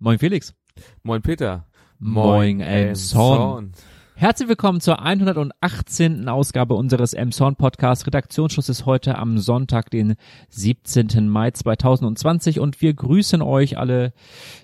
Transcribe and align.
Moin 0.00 0.20
Felix. 0.20 0.54
Moin 1.02 1.22
Peter. 1.22 1.66
Moin 1.98 2.60
Elmshorn. 2.60 3.72
Herzlich 4.14 4.48
willkommen 4.48 4.80
zur 4.80 5.02
118. 5.02 6.28
Ausgabe 6.28 6.74
unseres 6.74 7.14
Emshorn 7.14 7.56
Podcasts. 7.56 8.06
Redaktionsschluss 8.06 8.68
ist 8.68 8.86
heute 8.86 9.18
am 9.18 9.38
Sonntag, 9.38 9.90
den 9.90 10.14
17. 10.50 11.28
Mai 11.28 11.50
2020 11.50 12.60
und 12.60 12.80
wir 12.80 12.94
grüßen 12.94 13.42
euch 13.42 13.76
alle 13.76 14.12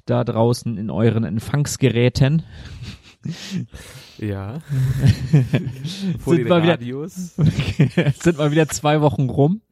da 0.07 0.23
draußen 0.23 0.79
in 0.79 0.89
euren 0.91 1.25
Empfangsgeräten. 1.25 2.43
Ja. 4.19 4.61
Sind, 6.27 6.47
mal 6.47 6.63
wieder, 6.63 6.79
sind 7.09 8.37
mal 8.37 8.51
wieder 8.51 8.69
zwei 8.69 9.01
Wochen 9.01 9.31
rum. 9.31 9.63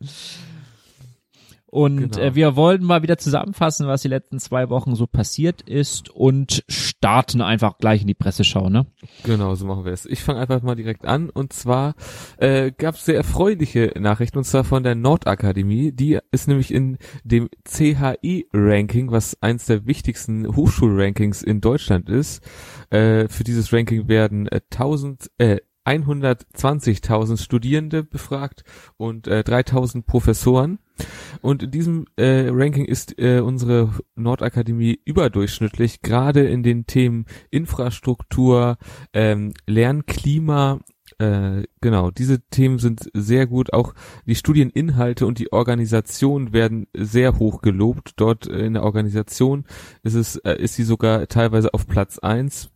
Und 1.72 2.12
genau. 2.12 2.18
äh, 2.18 2.34
wir 2.34 2.54
wollen 2.54 2.84
mal 2.84 3.02
wieder 3.02 3.16
zusammenfassen, 3.16 3.86
was 3.86 4.02
die 4.02 4.08
letzten 4.08 4.38
zwei 4.38 4.68
Wochen 4.68 4.94
so 4.94 5.06
passiert 5.06 5.62
ist 5.62 6.10
und 6.10 6.64
starten 6.68 7.40
einfach 7.40 7.78
gleich 7.78 8.02
in 8.02 8.08
die 8.08 8.14
Presseschau, 8.14 8.68
ne? 8.68 8.84
Genau, 9.24 9.54
so 9.54 9.64
machen 9.64 9.86
wir 9.86 9.92
es. 9.92 10.04
Ich 10.04 10.22
fange 10.22 10.40
einfach 10.40 10.60
mal 10.60 10.74
direkt 10.74 11.06
an 11.06 11.30
und 11.30 11.54
zwar 11.54 11.94
äh, 12.36 12.72
gab 12.72 12.96
es 12.96 13.06
sehr 13.06 13.16
erfreuliche 13.16 13.94
Nachrichten 13.98 14.36
und 14.36 14.44
zwar 14.44 14.64
von 14.64 14.82
der 14.82 14.94
Nordakademie. 14.94 15.92
Die 15.92 16.18
ist 16.30 16.46
nämlich 16.46 16.74
in 16.74 16.98
dem 17.24 17.48
CHI-Ranking, 17.64 19.10
was 19.10 19.40
eins 19.40 19.64
der 19.64 19.86
wichtigsten 19.86 20.54
Hochschulrankings 20.54 21.42
in 21.42 21.62
Deutschland 21.62 22.10
ist. 22.10 22.42
Äh, 22.90 23.28
für 23.28 23.44
dieses 23.44 23.72
Ranking 23.72 24.08
werden 24.08 24.46
äh, 24.46 24.60
1000 24.70 25.30
äh, 25.38 25.60
120.000 25.86 27.42
Studierende 27.42 28.04
befragt 28.04 28.62
und 28.98 29.26
äh, 29.26 29.42
3.000 29.46 30.02
Professoren. 30.02 30.78
Und 31.40 31.62
in 31.62 31.70
diesem 31.70 32.06
äh, 32.16 32.48
Ranking 32.50 32.84
ist 32.84 33.18
äh, 33.18 33.40
unsere 33.40 33.90
Nordakademie 34.14 35.00
überdurchschnittlich, 35.04 36.02
gerade 36.02 36.46
in 36.46 36.62
den 36.62 36.86
Themen 36.86 37.26
Infrastruktur, 37.50 38.76
ähm, 39.12 39.52
Lernklima, 39.66 40.80
äh, 41.18 41.64
genau, 41.80 42.10
diese 42.10 42.40
Themen 42.48 42.78
sind 42.78 43.10
sehr 43.14 43.46
gut. 43.46 43.72
Auch 43.72 43.94
die 44.26 44.34
Studieninhalte 44.34 45.26
und 45.26 45.38
die 45.38 45.52
Organisation 45.52 46.52
werden 46.52 46.86
sehr 46.94 47.38
hoch 47.38 47.62
gelobt. 47.62 48.14
Dort 48.16 48.46
in 48.46 48.74
der 48.74 48.82
Organisation 48.82 49.64
ist 50.02 50.14
es, 50.14 50.36
äh, 50.36 50.54
ist 50.54 50.74
sie 50.74 50.84
sogar 50.84 51.28
teilweise 51.28 51.74
auf 51.74 51.86
Platz 51.86 52.18
eins 52.18 52.70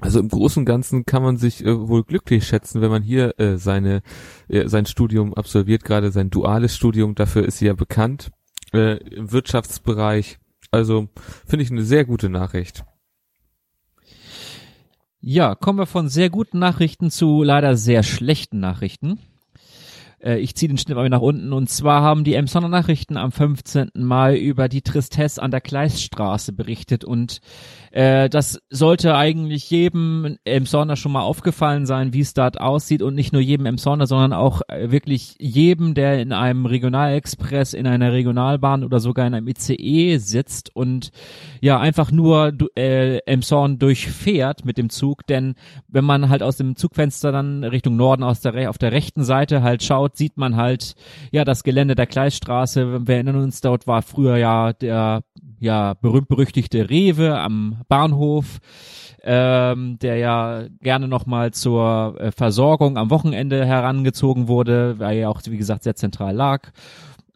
also 0.00 0.18
im 0.18 0.28
Großen 0.28 0.60
und 0.60 0.64
Ganzen 0.64 1.04
kann 1.04 1.22
man 1.22 1.36
sich 1.36 1.64
äh, 1.64 1.88
wohl 1.88 2.04
glücklich 2.04 2.46
schätzen, 2.46 2.80
wenn 2.80 2.90
man 2.90 3.02
hier 3.02 3.38
äh, 3.38 3.56
seine 3.56 4.02
äh, 4.48 4.68
sein 4.68 4.86
Studium 4.86 5.34
absolviert, 5.34 5.84
gerade 5.84 6.10
sein 6.10 6.30
duales 6.30 6.74
Studium. 6.74 7.14
Dafür 7.14 7.44
ist 7.44 7.58
sie 7.58 7.66
ja 7.66 7.74
bekannt 7.74 8.30
äh, 8.72 8.96
im 8.98 9.32
Wirtschaftsbereich. 9.32 10.38
Also 10.70 11.08
finde 11.46 11.64
ich 11.64 11.70
eine 11.70 11.82
sehr 11.82 12.04
gute 12.04 12.28
Nachricht. 12.28 12.84
Ja, 15.20 15.54
kommen 15.54 15.78
wir 15.78 15.86
von 15.86 16.08
sehr 16.08 16.30
guten 16.30 16.58
Nachrichten 16.58 17.10
zu 17.10 17.42
leider 17.42 17.76
sehr 17.76 18.02
schlechten 18.02 18.58
Nachrichten. 18.58 19.18
Äh, 20.22 20.38
ich 20.38 20.54
ziehe 20.54 20.68
den 20.68 20.78
Schnitt 20.78 20.96
mal 20.96 21.08
nach 21.08 21.20
unten. 21.20 21.52
Und 21.52 21.68
zwar 21.68 22.02
haben 22.02 22.24
die 22.24 22.34
Emsonner 22.34 22.68
Nachrichten 22.68 23.16
am 23.16 23.32
15. 23.32 23.90
Mai 23.94 24.38
über 24.38 24.68
die 24.68 24.82
Tristesse 24.82 25.42
an 25.42 25.50
der 25.50 25.60
Gleisstraße 25.60 26.52
berichtet. 26.52 27.04
Und 27.04 27.40
äh, 27.90 28.30
das 28.30 28.60
sollte 28.70 29.16
eigentlich 29.16 29.68
jedem 29.70 30.36
Emsonner 30.44 30.94
schon 30.94 31.12
mal 31.12 31.22
aufgefallen 31.22 31.86
sein, 31.86 32.12
wie 32.12 32.20
es 32.20 32.34
dort 32.34 32.60
aussieht. 32.60 33.02
Und 33.02 33.14
nicht 33.14 33.32
nur 33.32 33.42
jedem 33.42 33.66
Emsonner, 33.66 34.06
sondern 34.06 34.32
auch 34.32 34.62
äh, 34.68 34.90
wirklich 34.90 35.34
jedem, 35.40 35.94
der 35.94 36.20
in 36.20 36.32
einem 36.32 36.66
Regionalexpress, 36.66 37.74
in 37.74 37.86
einer 37.86 38.12
Regionalbahn 38.12 38.84
oder 38.84 39.00
sogar 39.00 39.26
in 39.26 39.34
einem 39.34 39.48
ICE 39.48 40.18
sitzt 40.18 40.74
und 40.74 41.10
ja 41.60 41.80
einfach 41.80 42.12
nur 42.12 42.52
äh, 42.76 43.18
Emshorn 43.26 43.78
durchfährt 43.78 44.64
mit 44.64 44.78
dem 44.78 44.88
Zug. 44.88 45.26
Denn 45.26 45.54
wenn 45.88 46.04
man 46.04 46.28
halt 46.28 46.44
aus 46.44 46.56
dem 46.56 46.76
Zugfenster 46.76 47.32
dann 47.32 47.64
Richtung 47.64 47.96
Norden 47.96 48.22
aus 48.22 48.40
der, 48.40 48.70
auf 48.70 48.78
der 48.78 48.92
rechten 48.92 49.24
Seite 49.24 49.62
halt 49.62 49.82
schaut, 49.82 50.16
sieht 50.16 50.36
man 50.36 50.54
halt 50.54 50.94
ja 51.32 51.44
das 51.44 51.64
Gelände 51.64 51.96
der 51.96 52.06
Gleisstraße. 52.06 53.06
Wir 53.08 53.14
erinnern 53.16 53.36
uns, 53.36 53.60
dort 53.60 53.88
war 53.88 54.02
früher 54.02 54.36
ja 54.36 54.72
der 54.72 55.22
ja 55.60 55.94
berühmt-berüchtigte 55.94 56.90
Rewe 56.90 57.38
am 57.38 57.82
Bahnhof, 57.88 58.58
ähm, 59.22 59.98
der 60.00 60.16
ja 60.16 60.64
gerne 60.80 61.06
nochmal 61.06 61.52
zur 61.52 62.16
äh, 62.18 62.32
Versorgung 62.32 62.96
am 62.96 63.10
Wochenende 63.10 63.64
herangezogen 63.64 64.48
wurde, 64.48 64.98
weil 64.98 65.16
er 65.16 65.20
ja 65.20 65.28
auch, 65.28 65.42
wie 65.46 65.58
gesagt, 65.58 65.84
sehr 65.84 65.94
zentral 65.94 66.34
lag 66.34 66.72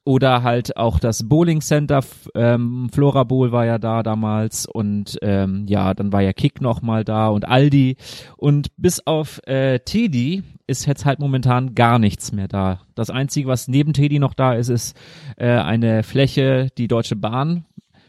oder 0.05 0.43
halt 0.43 0.77
auch 0.77 0.99
das 0.99 1.29
Bowling 1.29 1.63
Center, 1.63 2.01
ähm, 2.35 2.89
Flora 2.93 3.25
Bowl 3.25 3.53
war 3.53 3.65
ja 3.65 3.79
da 3.79 4.03
damals 4.03 4.67
und 4.67 5.19
ähm, 5.23 5.65
ja, 5.67 5.95
dann 5.95 6.13
war 6.13 6.21
ja 6.21 6.33
Kick 6.33 6.61
noch 6.61 6.83
mal 6.83 7.05
da 7.05 7.29
und 7.29 7.49
Aldi 7.49 7.97
und 8.37 8.69
bis 8.77 9.07
auf 9.07 9.41
äh, 9.47 9.81
Teddy 9.81 10.43
ist 10.67 10.87
jetzt 10.87 11.05
halt 11.05 11.19
momentan 11.19 11.75
gar 11.75 11.99
nichts 11.99 12.33
mehr 12.33 12.49
da. 12.49 12.81
Das 12.95 13.11
einzige, 13.11 13.49
was 13.49 13.69
neben 13.69 13.93
Teddy 13.93 14.19
noch 14.19 14.35
da 14.35 14.55
ist, 14.55 14.69
ist 14.69 14.97
äh, 15.37 15.49
eine 15.49 16.03
Fläche, 16.03 16.69
die 16.77 16.89
Deutsche 16.89 17.17
Bahn 17.17 17.65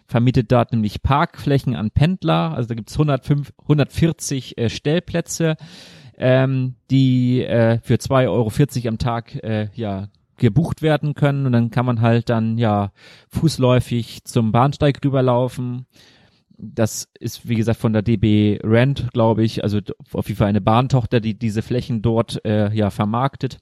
vermietet 0.08 0.52
dort 0.52 0.72
nämlich 0.72 1.02
Parkflächen 1.02 1.76
an 1.76 1.92
Pendler, 1.92 2.54
also 2.56 2.70
da 2.70 2.76
gibt's 2.76 2.94
105, 2.94 3.54
140 3.64 4.58
äh, 4.58 4.70
Stellplätze, 4.70 5.58
ähm, 6.18 6.76
die 6.92 7.44
äh, 7.44 7.80
für 7.80 7.96
2,40 7.96 8.28
Euro 8.30 8.88
am 8.90 8.98
Tag 8.98 9.36
äh, 9.44 9.70
ja 9.74 10.08
gebucht 10.38 10.82
werden 10.82 11.14
können. 11.14 11.46
Und 11.46 11.54
dann 11.54 11.72
kann 11.72 11.86
man 11.86 12.02
halt 12.02 12.30
dann 12.30 12.58
ja 12.58 12.92
fußläufig 13.30 14.26
zum 14.26 14.52
Bahnsteig 14.52 15.00
rüberlaufen 15.04 15.86
das 16.58 17.10
ist, 17.20 17.48
wie 17.48 17.56
gesagt, 17.56 17.80
von 17.80 17.94
der 17.94 18.02
DB 18.02 18.60
Rent, 18.64 19.10
glaube 19.14 19.44
ich, 19.44 19.64
also 19.64 19.80
auf 20.14 20.28
jeden 20.28 20.38
Fall 20.38 20.48
eine 20.48 20.62
Bahntochter, 20.62 21.20
die 21.20 21.38
diese 21.38 21.62
Flächen 21.62 22.02
dort 22.02 22.44
äh, 22.46 22.74
ja 22.74 22.90
vermarktet. 22.90 23.58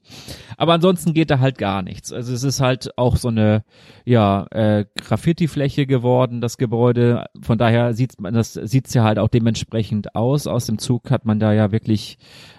Aber 0.58 0.74
ansonsten 0.74 1.14
geht 1.14 1.32
da 1.32 1.40
halt 1.40 1.58
gar 1.58 1.82
nichts. 1.82 2.12
Also 2.14 2.34
es 2.34 2.44
ist 2.44 2.62
halt 2.62 2.98
auch 2.98 3.18
so 3.18 3.30
eine 3.30 3.64
ja 4.06 4.46
äh, 4.52 4.86
Graffiti-Fläche 4.96 5.86
geworden, 5.86 6.42
das 6.42 6.58
Gebäude. 6.58 7.26
Von 7.42 7.58
daher 7.58 7.94
sieht 7.94 8.20
man, 8.20 8.34
das 8.34 8.54
sieht's 8.54 8.94
ja 8.94 9.04
halt 9.04 9.20
auch 9.20 9.30
dementsprechend 9.30 10.16
aus. 10.16 10.48
Aus 10.48 10.66
dem 10.66 10.78
Zug 10.78 11.12
hat 11.12 11.26
man 11.26 11.40
da 11.40 11.54
ja 11.54 11.72
wirklich 11.72 12.18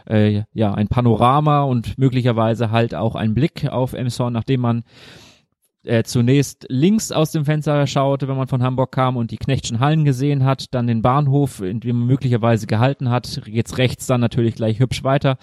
äh, 0.08 0.42
ja 0.52 0.74
ein 0.74 0.88
Panorama 0.88 1.62
und 1.62 1.98
möglicherweise 1.98 2.70
halt 2.70 2.94
auch 2.94 3.14
einen 3.14 3.34
Blick 3.34 3.68
auf 3.70 3.92
Emshorn, 3.92 4.32
nachdem 4.32 4.60
man 4.60 4.84
äh, 5.84 6.02
zunächst 6.04 6.66
links 6.68 7.12
aus 7.12 7.32
dem 7.32 7.44
Fenster 7.44 7.86
schaute, 7.86 8.28
wenn 8.28 8.36
man 8.36 8.48
von 8.48 8.62
Hamburg 8.62 8.92
kam 8.92 9.16
und 9.16 9.30
die 9.30 9.36
Knechtschen 9.36 9.80
Hallen 9.80 10.04
gesehen 10.04 10.44
hat, 10.44 10.74
dann 10.74 10.86
den 10.86 11.02
Bahnhof, 11.02 11.60
in 11.60 11.80
dem 11.80 11.98
man 11.98 12.06
möglicherweise 12.06 12.66
gehalten 12.66 13.10
hat, 13.10 13.42
jetzt 13.46 13.78
rechts 13.78 14.06
dann 14.06 14.20
natürlich 14.20 14.54
gleich 14.54 14.78
hübsch 14.78 15.04
weiter. 15.04 15.36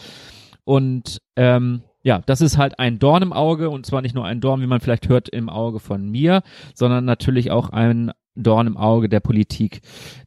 Und 0.64 1.22
ähm, 1.36 1.82
ja, 2.04 2.22
das 2.26 2.42
ist 2.42 2.58
halt 2.58 2.80
ein 2.80 3.00
Dorn 3.00 3.22
im 3.22 3.34
Auge 3.34 3.70
und 3.70 3.86
zwar 3.86 4.02
nicht 4.02 4.16
nur 4.16 4.26
ein 4.26 4.42
Dorn, 4.42 4.62
wie 4.62 4.68
man 4.68 4.80
vielleicht 4.80 5.10
hört, 5.10 5.30
im 5.30 5.50
Auge 5.50 5.80
von 5.80 6.10
mir, 6.10 6.42
sondern 6.74 7.06
natürlich 7.06 7.52
auch 7.52 7.70
ein 7.70 8.12
Dorn 8.36 8.68
im 8.68 8.78
Auge 8.78 9.10
der 9.10 9.20
Politik. 9.20 9.82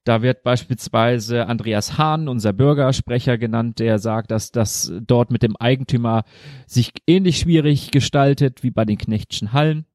Da 0.04 0.22
wird 0.22 0.42
beispielsweise 0.42 1.46
Andreas 1.46 1.98
Hahn, 1.98 2.28
unser 2.28 2.52
Bürgersprecher 2.52 3.38
genannt, 3.38 3.78
der 3.78 3.98
sagt, 3.98 4.30
dass 4.30 4.52
das 4.52 4.92
dort 5.00 5.30
mit 5.30 5.42
dem 5.42 5.56
Eigentümer 5.56 6.24
sich 6.66 6.92
ähnlich 7.06 7.38
schwierig 7.38 7.90
gestaltet 7.90 8.62
wie 8.62 8.70
bei 8.70 8.84
den 8.84 8.98
Knechtschen 8.98 9.52
Hallen 9.52 9.86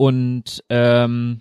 und 0.00 0.64
ähm, 0.70 1.40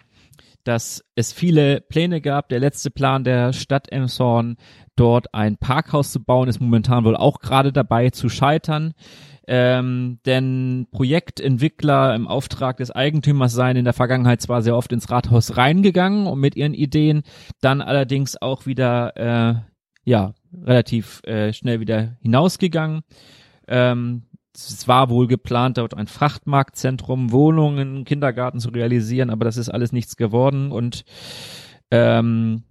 dass 0.66 1.02
es 1.16 1.32
viele 1.32 1.80
Pläne 1.80 2.20
gab. 2.20 2.50
Der 2.50 2.60
letzte 2.60 2.92
Plan 2.92 3.24
der 3.24 3.54
Stadt 3.54 3.90
Emshorn, 3.90 4.58
dort 4.98 5.34
ein 5.34 5.56
Parkhaus 5.56 6.12
zu 6.12 6.22
bauen, 6.22 6.50
ist 6.50 6.60
momentan 6.60 7.06
wohl 7.06 7.16
auch 7.16 7.40
gerade 7.40 7.72
dabei 7.72 8.10
zu 8.10 8.28
scheitern. 8.28 8.94
Ähm, 9.48 10.20
denn 10.26 10.88
Projektentwickler 10.92 12.14
im 12.14 12.28
Auftrag 12.28 12.76
des 12.76 12.92
Eigentümers 12.92 13.54
seien 13.54 13.78
in 13.78 13.86
der 13.86 13.94
Vergangenheit 13.94 14.42
zwar 14.42 14.62
sehr 14.62 14.76
oft 14.76 14.92
ins 14.92 15.10
Rathaus 15.10 15.56
reingegangen 15.56 16.28
und 16.28 16.42
mit 16.42 16.58
ihren 16.58 16.74
Ideen, 16.74 17.24
dann 17.62 17.80
allerdings 17.80 18.36
auch 18.42 18.66
wieder 18.66 19.16
äh, 19.16 19.56
ja 20.04 20.34
relativ 20.54 21.22
äh, 21.24 21.54
schnell 21.54 21.80
wieder 21.80 22.18
hinausgegangen. 22.22 23.04
Ähm, 23.70 24.24
es 24.68 24.88
war 24.88 25.10
wohl 25.10 25.28
geplant, 25.28 25.78
dort 25.78 25.96
ein 25.96 26.08
Frachtmarktzentrum, 26.08 27.32
Wohnungen, 27.32 28.06
Kindergarten 28.06 28.60
zu 28.60 28.70
realisieren, 28.70 29.30
aber 29.30 29.46
das 29.46 29.58
ist 29.58 29.70
alles 29.70 29.92
nichts 29.92 30.18
geworden 30.18 30.72
und 30.72 31.06
ähm, 31.92 32.64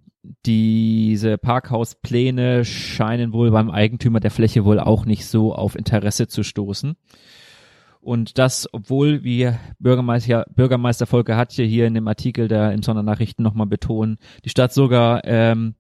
diese 0.45 1.39
Parkhauspläne 1.39 2.65
scheinen 2.65 3.33
wohl 3.33 3.51
beim 3.51 3.71
Eigentümer 3.71 4.21
der 4.21 4.31
Fläche 4.31 4.65
wohl 4.65 4.81
auch 4.81 5.07
nicht 5.07 5.27
so 5.27 5.55
auf 5.55 5.75
Interesse 5.75 6.29
zu 6.29 6.43
stoßen. 6.43 6.97
Und 8.01 8.39
das, 8.39 8.69
obwohl, 8.73 9.25
wie 9.25 9.51
Bürgermeister, 9.79 10.47
Bürgermeister 10.55 11.07
Volker 11.07 11.37
Hatje 11.37 11.65
hier 11.65 11.87
in 11.87 11.95
dem 11.95 12.09
Artikel 12.09 12.49
der 12.49 12.73
im 12.73 12.83
Sondernachrichten 12.83 13.43
nochmal 13.43 13.67
betonen, 13.67 14.19
die 14.45 14.51
Stadt 14.51 14.73
sogar 14.73 15.23
ähm, 15.25 15.75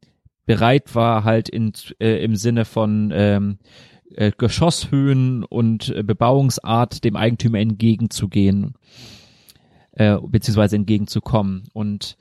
bereit 0.46 0.94
war, 0.94 1.24
halt 1.24 1.48
in, 1.48 1.72
äh, 2.00 2.22
im 2.24 2.34
Sinne 2.36 2.64
von 2.64 3.12
ähm, 3.14 3.58
äh, 4.14 4.32
Geschosshöhen 4.36 5.44
und 5.44 5.90
äh, 5.90 6.02
Bebauungsart 6.02 7.04
dem 7.04 7.16
Eigentümer 7.16 7.58
entgegenzugehen, 7.58 8.74
äh, 9.92 10.16
beziehungsweise 10.22 10.76
entgegenzukommen. 10.76 11.64
Und 11.72 12.16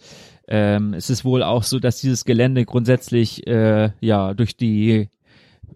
Ähm, 0.49 0.93
es 0.93 1.09
ist 1.09 1.25
wohl 1.25 1.43
auch 1.43 1.63
so, 1.63 1.77
dass 1.77 1.99
dieses 1.99 2.23
Gelände 2.23 2.63
grundsätzlich 2.63 3.45
äh, 3.47 3.91
ja 3.99 4.33
durch 4.33 4.55
die 4.55 5.09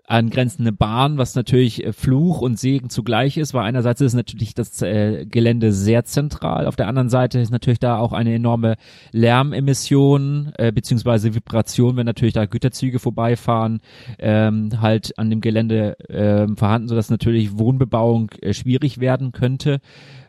angrenzende 0.07 0.71
Bahn, 0.71 1.17
was 1.17 1.35
natürlich 1.35 1.85
äh, 1.85 1.93
Fluch 1.93 2.41
und 2.41 2.59
Segen 2.59 2.89
zugleich 2.89 3.37
ist, 3.37 3.53
weil 3.53 3.63
einerseits 3.63 4.01
ist 4.01 4.13
natürlich 4.13 4.53
das 4.53 4.81
äh, 4.81 5.25
Gelände 5.25 5.71
sehr 5.71 6.03
zentral, 6.05 6.67
auf 6.67 6.75
der 6.75 6.87
anderen 6.87 7.09
Seite 7.09 7.39
ist 7.39 7.51
natürlich 7.51 7.79
da 7.79 7.97
auch 7.97 8.13
eine 8.13 8.33
enorme 8.33 8.75
Lärmemission 9.11 10.51
äh, 10.57 10.71
beziehungsweise 10.71 11.33
Vibration, 11.33 11.95
wenn 11.95 12.05
natürlich 12.05 12.33
da 12.33 12.45
Güterzüge 12.45 12.99
vorbeifahren, 12.99 13.79
ähm, 14.19 14.81
halt 14.81 15.17
an 15.17 15.29
dem 15.29 15.41
Gelände 15.41 15.97
äh, 16.09 16.47
vorhanden, 16.55 16.87
sodass 16.87 17.09
natürlich 17.09 17.57
Wohnbebauung 17.57 18.31
äh, 18.41 18.53
schwierig 18.53 18.99
werden 18.99 19.31
könnte, 19.31 19.79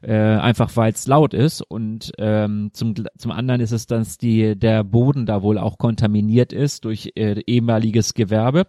äh, 0.03 0.13
einfach 0.13 0.77
weil 0.77 0.93
es 0.93 1.07
laut 1.07 1.35
ist. 1.35 1.63
Und 1.63 2.13
ähm, 2.19 2.71
zum, 2.73 2.95
zum 3.17 3.33
anderen 3.33 3.61
ist 3.61 3.73
es, 3.73 3.87
dass 3.87 4.19
die, 4.19 4.57
der 4.57 4.85
Boden 4.85 5.27
da 5.27 5.43
wohl 5.43 5.59
auch 5.59 5.79
kontaminiert 5.79 6.53
ist 6.53 6.85
durch 6.85 7.13
äh, 7.15 7.41
ehemaliges 7.47 8.15
Gewerbe 8.15 8.67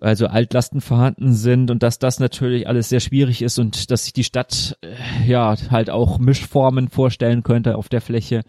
also 0.00 0.26
Altlasten 0.26 0.80
vorhanden 0.80 1.34
sind 1.34 1.70
und 1.70 1.82
dass 1.82 1.98
das 1.98 2.18
natürlich 2.18 2.66
alles 2.66 2.88
sehr 2.88 3.00
schwierig 3.00 3.42
ist 3.42 3.58
und 3.58 3.90
dass 3.90 4.04
sich 4.04 4.12
die 4.12 4.24
Stadt 4.24 4.76
äh, 4.82 5.28
ja 5.28 5.54
halt 5.70 5.90
auch 5.90 6.18
Mischformen 6.18 6.88
vorstellen 6.88 7.42
könnte 7.42 7.76
auf 7.76 7.88
der 7.88 8.00
Fläche. 8.00 8.42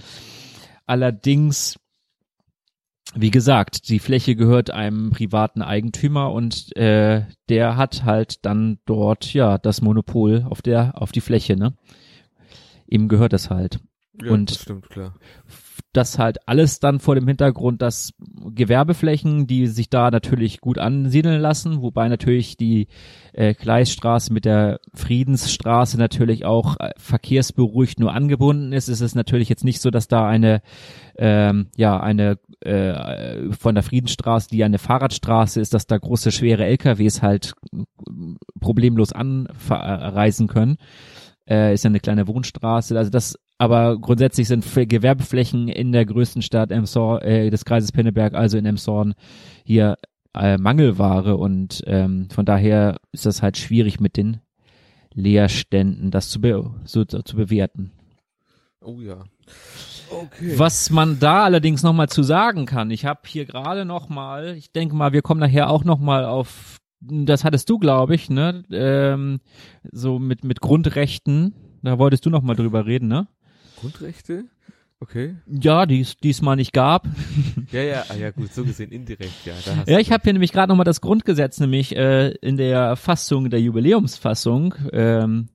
Allerdings, 0.85 1.79
wie 3.13 3.31
gesagt, 3.31 3.89
die 3.89 3.99
Fläche 3.99 4.35
gehört 4.35 4.71
einem 4.71 5.11
privaten 5.11 5.61
Eigentümer 5.61 6.31
und 6.31 6.75
äh, 6.75 7.25
der 7.49 7.77
hat 7.77 8.03
halt 8.03 8.45
dann 8.45 8.79
dort 8.85 9.33
ja 9.33 9.57
das 9.57 9.81
Monopol 9.81 10.45
auf 10.49 10.61
der 10.61 11.01
auf 11.01 11.11
die 11.11 11.21
Fläche, 11.21 11.55
ne? 11.55 11.73
Ihm 12.87 13.07
gehört 13.07 13.33
es 13.33 13.49
halt. 13.49 13.79
Ja, 14.23 14.31
und 14.31 14.51
das 14.51 14.61
stimmt, 14.61 14.89
klar 14.89 15.15
das 15.95 16.19
halt 16.19 16.47
alles 16.47 16.79
dann 16.79 16.99
vor 16.99 17.15
dem 17.15 17.27
Hintergrund, 17.27 17.81
dass 17.81 18.13
Gewerbeflächen, 18.53 19.47
die 19.47 19.67
sich 19.67 19.89
da 19.89 20.11
natürlich 20.11 20.59
gut 20.59 20.77
ansiedeln 20.77 21.39
lassen, 21.39 21.81
wobei 21.81 22.09
natürlich 22.09 22.57
die 22.57 22.87
äh, 23.33 23.53
Gleisstraße 23.53 24.33
mit 24.33 24.45
der 24.45 24.79
Friedensstraße 24.93 25.97
natürlich 25.97 26.45
auch 26.45 26.77
äh, 26.79 26.91
verkehrsberuhigt 26.97 27.99
nur 27.99 28.13
angebunden 28.13 28.73
ist, 28.73 28.89
ist 28.89 29.01
es 29.01 29.15
natürlich 29.15 29.49
jetzt 29.49 29.63
nicht 29.63 29.81
so, 29.81 29.89
dass 29.89 30.07
da 30.07 30.27
eine 30.27 30.61
ähm, 31.17 31.67
ja 31.77 31.99
eine 31.99 32.39
äh, 32.61 33.51
von 33.53 33.75
der 33.75 33.83
Friedensstraße, 33.83 34.49
die 34.49 34.63
eine 34.63 34.79
Fahrradstraße 34.79 35.61
ist, 35.61 35.73
dass 35.73 35.87
da 35.87 35.97
große 35.97 36.31
schwere 36.31 36.65
LKWs 36.65 37.21
halt 37.21 37.53
problemlos 38.59 39.13
anreisen 39.13 40.47
können. 40.47 40.77
Äh, 41.47 41.73
ist 41.73 41.83
ja 41.83 41.89
eine 41.89 41.99
kleine 41.99 42.27
Wohnstraße. 42.27 42.97
Also 42.97 43.11
das 43.11 43.37
aber 43.57 43.97
grundsätzlich 43.97 44.47
sind 44.47 44.65
Gewerbeflächen 44.65 45.67
in 45.67 45.91
der 45.91 46.05
größten 46.05 46.41
Stadt 46.41 46.71
Emshorn, 46.71 47.21
äh, 47.21 47.49
des 47.49 47.65
Kreises 47.65 47.91
Pinneberg, 47.91 48.33
also 48.33 48.57
in 48.57 48.65
Emshorn, 48.65 49.13
hier 49.63 49.97
äh, 50.33 50.57
Mangelware 50.57 51.37
und 51.37 51.81
ähm, 51.87 52.29
von 52.29 52.45
daher 52.45 52.97
ist 53.11 53.25
das 53.25 53.41
halt 53.41 53.57
schwierig 53.57 53.99
mit 53.99 54.17
den 54.17 54.41
Leerständen, 55.13 56.11
das 56.11 56.29
zu, 56.29 56.41
be 56.41 56.71
so, 56.83 57.05
zu 57.05 57.35
bewerten. 57.35 57.91
Oh 58.81 58.99
ja. 58.99 59.23
Okay. 60.11 60.57
Was 60.57 60.89
man 60.89 61.19
da 61.19 61.45
allerdings 61.45 61.81
nochmal 61.81 62.09
zu 62.09 62.21
sagen 62.21 62.65
kann, 62.65 62.91
ich 62.91 63.05
habe 63.05 63.21
hier 63.25 63.45
gerade 63.45 63.85
nochmal, 63.85 64.55
ich 64.55 64.71
denke 64.71 64.95
mal, 64.95 65.13
wir 65.13 65.21
kommen 65.21 65.39
nachher 65.39 65.69
auch 65.69 65.83
nochmal 65.83 66.25
auf, 66.25 66.77
das 66.99 67.43
hattest 67.43 67.69
du, 67.69 67.79
glaube 67.79 68.13
ich, 68.15 68.29
ne, 68.29 68.63
ähm, 68.71 69.39
so 69.91 70.19
mit, 70.19 70.43
mit 70.43 70.61
Grundrechten, 70.61 71.55
da 71.81 71.97
wolltest 71.97 72.25
du 72.25 72.29
nochmal 72.29 72.55
drüber 72.55 72.85
reden, 72.85 73.07
ne? 73.07 73.27
Grundrechte? 73.75 74.45
Okay. 74.99 75.35
Ja, 75.47 75.85
die 75.85 76.01
es 76.01 76.17
diesmal 76.17 76.55
nicht 76.55 76.73
gab. 76.73 77.07
Ja, 77.71 77.81
ja, 77.81 78.05
ah, 78.09 78.15
ja 78.15 78.29
gut, 78.31 78.53
so 78.53 78.63
gesehen 78.63 78.91
indirekt, 78.91 79.43
ja. 79.43 79.53
Da 79.65 79.75
hast 79.75 79.89
ja, 79.89 79.99
ich 79.99 80.11
habe 80.11 80.23
hier 80.23 80.33
nämlich 80.33 80.51
gerade 80.51 80.69
nochmal 80.69 80.85
das 80.85 81.01
Grundgesetz, 81.01 81.59
nämlich 81.59 81.95
äh, 81.95 82.29
in 82.41 82.57
der 82.57 82.95
Fassung, 82.95 83.49
der 83.49 83.59
Jubiläumsfassung, 83.59 84.75
ähm, 84.93 85.49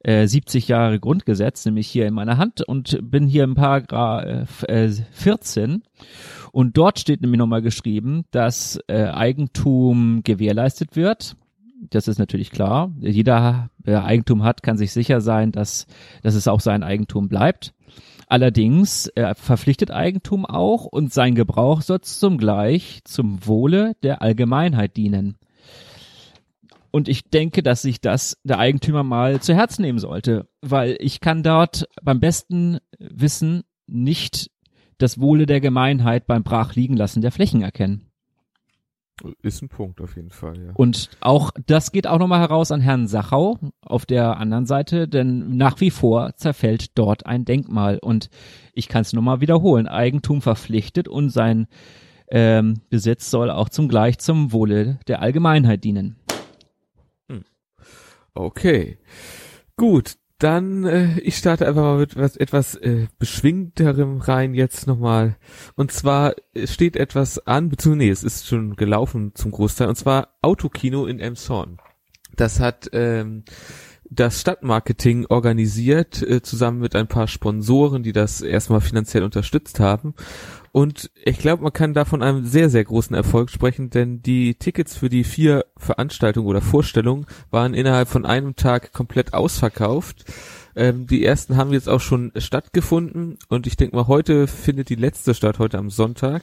äh, 0.00 0.26
70 0.26 0.68
Jahre 0.68 0.98
Grundgesetz, 1.00 1.64
nämlich 1.64 1.86
hier 1.86 2.06
in 2.06 2.12
meiner 2.12 2.38
Hand 2.38 2.60
und 2.60 2.98
bin 3.08 3.28
hier 3.28 3.44
im 3.44 3.54
Paragraph 3.54 4.64
äh, 4.64 4.90
14 4.90 5.84
und 6.52 6.76
dort 6.76 6.98
steht 6.98 7.20
nämlich 7.22 7.38
nochmal 7.38 7.62
geschrieben, 7.62 8.24
dass 8.30 8.78
äh, 8.88 9.04
Eigentum 9.04 10.22
gewährleistet 10.24 10.96
wird. 10.96 11.36
Das 11.90 12.08
ist 12.08 12.18
natürlich 12.18 12.50
klar. 12.50 12.92
Jeder, 13.00 13.70
der 13.78 14.04
Eigentum 14.04 14.42
hat, 14.42 14.62
kann 14.62 14.76
sich 14.76 14.92
sicher 14.92 15.20
sein, 15.20 15.52
dass, 15.52 15.86
dass 16.22 16.34
es 16.34 16.48
auch 16.48 16.60
sein 16.60 16.82
Eigentum 16.82 17.28
bleibt. 17.28 17.74
Allerdings 18.26 19.08
äh, 19.14 19.34
verpflichtet 19.34 19.90
Eigentum 19.90 20.46
auch 20.46 20.86
und 20.86 21.12
sein 21.12 21.34
Gebrauch 21.34 21.82
soll 21.82 22.00
zum 22.00 22.38
Gleich 22.38 23.00
zum 23.04 23.46
Wohle 23.46 23.94
der 24.02 24.22
Allgemeinheit 24.22 24.96
dienen. 24.96 25.36
Und 26.90 27.08
ich 27.08 27.24
denke, 27.24 27.62
dass 27.62 27.82
sich 27.82 28.00
das 28.00 28.38
der 28.44 28.58
Eigentümer 28.58 29.02
mal 29.02 29.40
zu 29.40 29.52
Herzen 29.54 29.82
nehmen 29.82 29.98
sollte, 29.98 30.48
weil 30.62 30.96
ich 31.00 31.20
kann 31.20 31.42
dort 31.42 31.88
beim 32.02 32.20
besten 32.20 32.78
Wissen 32.98 33.64
nicht 33.86 34.50
das 34.98 35.20
Wohle 35.20 35.46
der 35.46 35.60
Gemeinheit 35.60 36.26
beim 36.26 36.44
Brachliegen 36.44 36.96
der 36.96 37.32
Flächen 37.32 37.62
erkennen. 37.62 38.10
Ist 39.42 39.62
ein 39.62 39.68
Punkt 39.68 40.00
auf 40.00 40.16
jeden 40.16 40.30
Fall, 40.30 40.58
ja. 40.58 40.72
Und 40.74 41.08
auch 41.20 41.52
das 41.66 41.92
geht 41.92 42.06
auch 42.08 42.18
nochmal 42.18 42.40
heraus 42.40 42.72
an 42.72 42.80
Herrn 42.80 43.06
Sachau 43.06 43.58
auf 43.80 44.06
der 44.06 44.38
anderen 44.38 44.66
Seite, 44.66 45.06
denn 45.06 45.56
nach 45.56 45.80
wie 45.80 45.90
vor 45.90 46.34
zerfällt 46.34 46.98
dort 46.98 47.24
ein 47.24 47.44
Denkmal. 47.44 47.98
Und 47.98 48.28
ich 48.72 48.88
kann 48.88 49.02
es 49.02 49.12
nochmal 49.12 49.40
wiederholen, 49.40 49.86
Eigentum 49.86 50.42
verpflichtet 50.42 51.06
und 51.06 51.30
sein 51.30 51.68
ähm, 52.28 52.80
Besitz 52.90 53.30
soll 53.30 53.50
auch 53.50 53.68
zum 53.68 53.88
Gleich 53.88 54.18
zum 54.18 54.52
Wohle 54.52 54.98
der 55.06 55.22
Allgemeinheit 55.22 55.84
dienen. 55.84 56.16
Hm. 57.28 57.44
Okay. 58.34 58.98
Gut, 59.76 60.14
dann, 60.38 60.84
äh, 60.84 61.18
ich 61.20 61.36
starte 61.36 61.66
einfach 61.66 61.82
mal 61.82 61.98
mit 61.98 62.16
was 62.16 62.36
etwas 62.36 62.74
äh, 62.76 63.06
beschwingterem 63.18 64.18
rein 64.18 64.54
jetzt 64.54 64.86
nochmal. 64.86 65.36
Und 65.76 65.92
zwar 65.92 66.34
steht 66.64 66.96
etwas 66.96 67.46
an, 67.46 67.68
beziehungsweise 67.68 68.06
nee, 68.06 68.10
es 68.10 68.24
ist 68.24 68.46
schon 68.46 68.76
gelaufen 68.76 69.32
zum 69.34 69.52
Großteil, 69.52 69.88
und 69.88 69.96
zwar 69.96 70.34
Autokino 70.42 71.06
in 71.06 71.20
Emshorn. 71.20 71.78
Das 72.36 72.58
hat 72.58 72.90
ähm, 72.92 73.44
das 74.10 74.40
Stadtmarketing 74.40 75.26
organisiert, 75.26 76.22
äh, 76.22 76.42
zusammen 76.42 76.80
mit 76.80 76.94
ein 76.94 77.06
paar 77.06 77.28
Sponsoren, 77.28 78.02
die 78.02 78.12
das 78.12 78.40
erstmal 78.40 78.80
finanziell 78.80 79.22
unterstützt 79.22 79.80
haben. 79.80 80.14
Und 80.72 81.10
ich 81.24 81.38
glaube, 81.38 81.62
man 81.62 81.72
kann 81.72 81.94
da 81.94 82.04
von 82.04 82.22
einem 82.22 82.44
sehr, 82.44 82.68
sehr 82.68 82.84
großen 82.84 83.14
Erfolg 83.14 83.50
sprechen, 83.50 83.90
denn 83.90 84.22
die 84.22 84.56
Tickets 84.56 84.96
für 84.96 85.08
die 85.08 85.22
vier 85.22 85.66
Veranstaltungen 85.76 86.48
oder 86.48 86.60
Vorstellungen 86.60 87.26
waren 87.50 87.74
innerhalb 87.74 88.08
von 88.08 88.26
einem 88.26 88.56
Tag 88.56 88.92
komplett 88.92 89.34
ausverkauft. 89.34 90.24
Ähm, 90.74 91.06
die 91.06 91.24
ersten 91.24 91.56
haben 91.56 91.72
jetzt 91.72 91.88
auch 91.88 92.00
schon 92.00 92.32
stattgefunden 92.36 93.38
und 93.48 93.68
ich 93.68 93.76
denke 93.76 93.94
mal, 93.94 94.08
heute 94.08 94.48
findet 94.48 94.88
die 94.88 94.96
letzte 94.96 95.34
statt, 95.34 95.60
heute 95.60 95.78
am 95.78 95.90
Sonntag. 95.90 96.42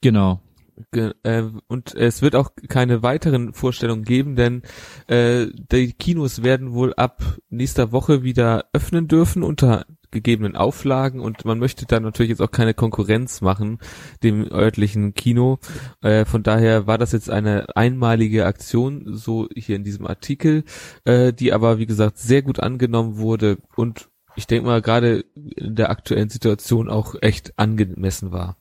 Genau. 0.00 0.40
Äh, 0.92 1.44
und 1.66 1.94
es 1.94 2.22
wird 2.22 2.34
auch 2.36 2.50
keine 2.68 3.02
weiteren 3.02 3.52
Vorstellungen 3.52 4.04
geben, 4.04 4.36
denn 4.36 4.62
äh, 5.06 5.46
die 5.72 5.92
Kinos 5.92 6.42
werden 6.42 6.72
wohl 6.72 6.94
ab 6.94 7.22
nächster 7.50 7.92
Woche 7.92 8.22
wieder 8.22 8.66
öffnen 8.72 9.08
dürfen 9.08 9.42
unter 9.42 9.86
gegebenen 10.10 10.56
Auflagen 10.56 11.20
und 11.20 11.44
man 11.44 11.58
möchte 11.58 11.86
da 11.86 12.00
natürlich 12.00 12.30
jetzt 12.30 12.40
auch 12.40 12.50
keine 12.50 12.74
Konkurrenz 12.74 13.40
machen 13.40 13.78
dem 14.22 14.50
örtlichen 14.50 15.14
Kino. 15.14 15.58
Äh, 16.00 16.24
von 16.24 16.42
daher 16.42 16.86
war 16.86 16.98
das 16.98 17.12
jetzt 17.12 17.30
eine 17.30 17.76
einmalige 17.76 18.46
Aktion, 18.46 19.04
so 19.14 19.48
hier 19.54 19.76
in 19.76 19.84
diesem 19.84 20.06
Artikel, 20.06 20.64
äh, 21.04 21.32
die 21.32 21.52
aber 21.52 21.78
wie 21.78 21.86
gesagt 21.86 22.18
sehr 22.18 22.42
gut 22.42 22.60
angenommen 22.60 23.18
wurde 23.18 23.58
und 23.76 24.08
ich 24.36 24.46
denke 24.46 24.66
mal 24.66 24.80
gerade 24.80 25.24
in 25.34 25.74
der 25.74 25.90
aktuellen 25.90 26.28
Situation 26.28 26.88
auch 26.88 27.16
echt 27.20 27.58
angemessen 27.58 28.30
war. 28.30 28.56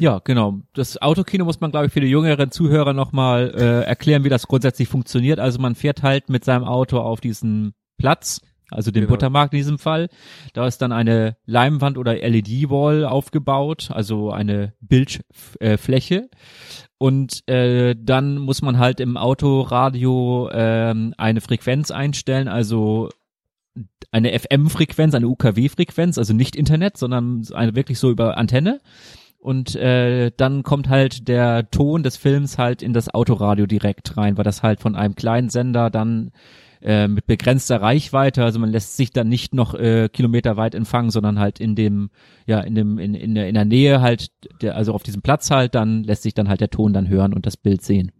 Ja, 0.00 0.20
genau. 0.22 0.60
Das 0.74 1.00
Autokino 1.00 1.44
muss 1.44 1.60
man, 1.60 1.70
glaube 1.70 1.86
ich, 1.86 1.92
für 1.92 2.00
die 2.00 2.08
jüngeren 2.08 2.50
Zuhörer 2.50 2.92
nochmal 2.92 3.52
äh, 3.54 3.84
erklären, 3.84 4.24
wie 4.24 4.28
das 4.28 4.46
grundsätzlich 4.46 4.88
funktioniert. 4.88 5.40
Also 5.40 5.58
man 5.60 5.74
fährt 5.74 6.02
halt 6.02 6.28
mit 6.28 6.44
seinem 6.44 6.64
Auto 6.64 6.98
auf 6.98 7.20
diesen 7.20 7.74
Platz 7.96 8.40
also 8.70 8.90
den 8.90 9.02
genau. 9.02 9.14
Buttermarkt 9.14 9.54
in 9.54 9.58
diesem 9.58 9.78
Fall. 9.78 10.08
Da 10.52 10.66
ist 10.66 10.82
dann 10.82 10.92
eine 10.92 11.36
Leimwand 11.46 11.96
oder 11.96 12.14
LED-Wall 12.14 13.04
aufgebaut, 13.04 13.90
also 13.92 14.30
eine 14.30 14.74
Bildfläche. 14.80 16.28
Und 16.98 17.48
äh, 17.48 17.94
dann 17.98 18.38
muss 18.38 18.60
man 18.60 18.78
halt 18.78 19.00
im 19.00 19.16
Autoradio 19.16 20.48
äh, 20.50 20.94
eine 21.16 21.40
Frequenz 21.40 21.90
einstellen, 21.90 22.48
also 22.48 23.08
eine 24.10 24.38
FM-Frequenz, 24.38 25.14
eine 25.14 25.28
UKW-Frequenz, 25.28 26.18
also 26.18 26.34
nicht 26.34 26.56
Internet, 26.56 26.96
sondern 26.96 27.46
eine 27.52 27.74
wirklich 27.74 27.98
so 27.98 28.10
über 28.10 28.36
Antenne. 28.36 28.80
Und 29.38 29.76
äh, 29.76 30.32
dann 30.36 30.62
kommt 30.64 30.88
halt 30.88 31.28
der 31.28 31.70
Ton 31.70 32.02
des 32.02 32.16
Films 32.16 32.58
halt 32.58 32.82
in 32.82 32.92
das 32.92 33.14
Autoradio 33.14 33.66
direkt 33.66 34.16
rein, 34.16 34.36
weil 34.36 34.44
das 34.44 34.62
halt 34.62 34.80
von 34.80 34.96
einem 34.96 35.14
kleinen 35.14 35.48
Sender 35.48 35.90
dann 35.90 36.32
äh, 36.82 37.08
mit 37.08 37.26
begrenzter 37.26 37.80
Reichweite, 37.80 38.44
also 38.44 38.58
man 38.58 38.70
lässt 38.70 38.96
sich 38.96 39.10
dann 39.10 39.28
nicht 39.28 39.54
noch 39.54 39.74
äh, 39.74 40.08
Kilometer 40.08 40.56
weit 40.56 40.74
empfangen, 40.74 41.10
sondern 41.10 41.38
halt 41.38 41.60
in 41.60 41.74
dem, 41.74 42.10
ja, 42.46 42.60
in 42.60 42.74
dem, 42.74 42.98
in, 42.98 43.14
in, 43.14 43.34
der, 43.34 43.48
in 43.48 43.54
der 43.54 43.64
Nähe 43.64 44.00
halt, 44.00 44.30
der, 44.62 44.76
also 44.76 44.92
auf 44.92 45.02
diesem 45.02 45.22
Platz 45.22 45.50
halt, 45.50 45.74
dann 45.74 46.04
lässt 46.04 46.22
sich 46.22 46.34
dann 46.34 46.48
halt 46.48 46.60
der 46.60 46.70
Ton 46.70 46.92
dann 46.92 47.08
hören 47.08 47.34
und 47.34 47.46
das 47.46 47.56
Bild 47.56 47.82
sehen. 47.82 48.12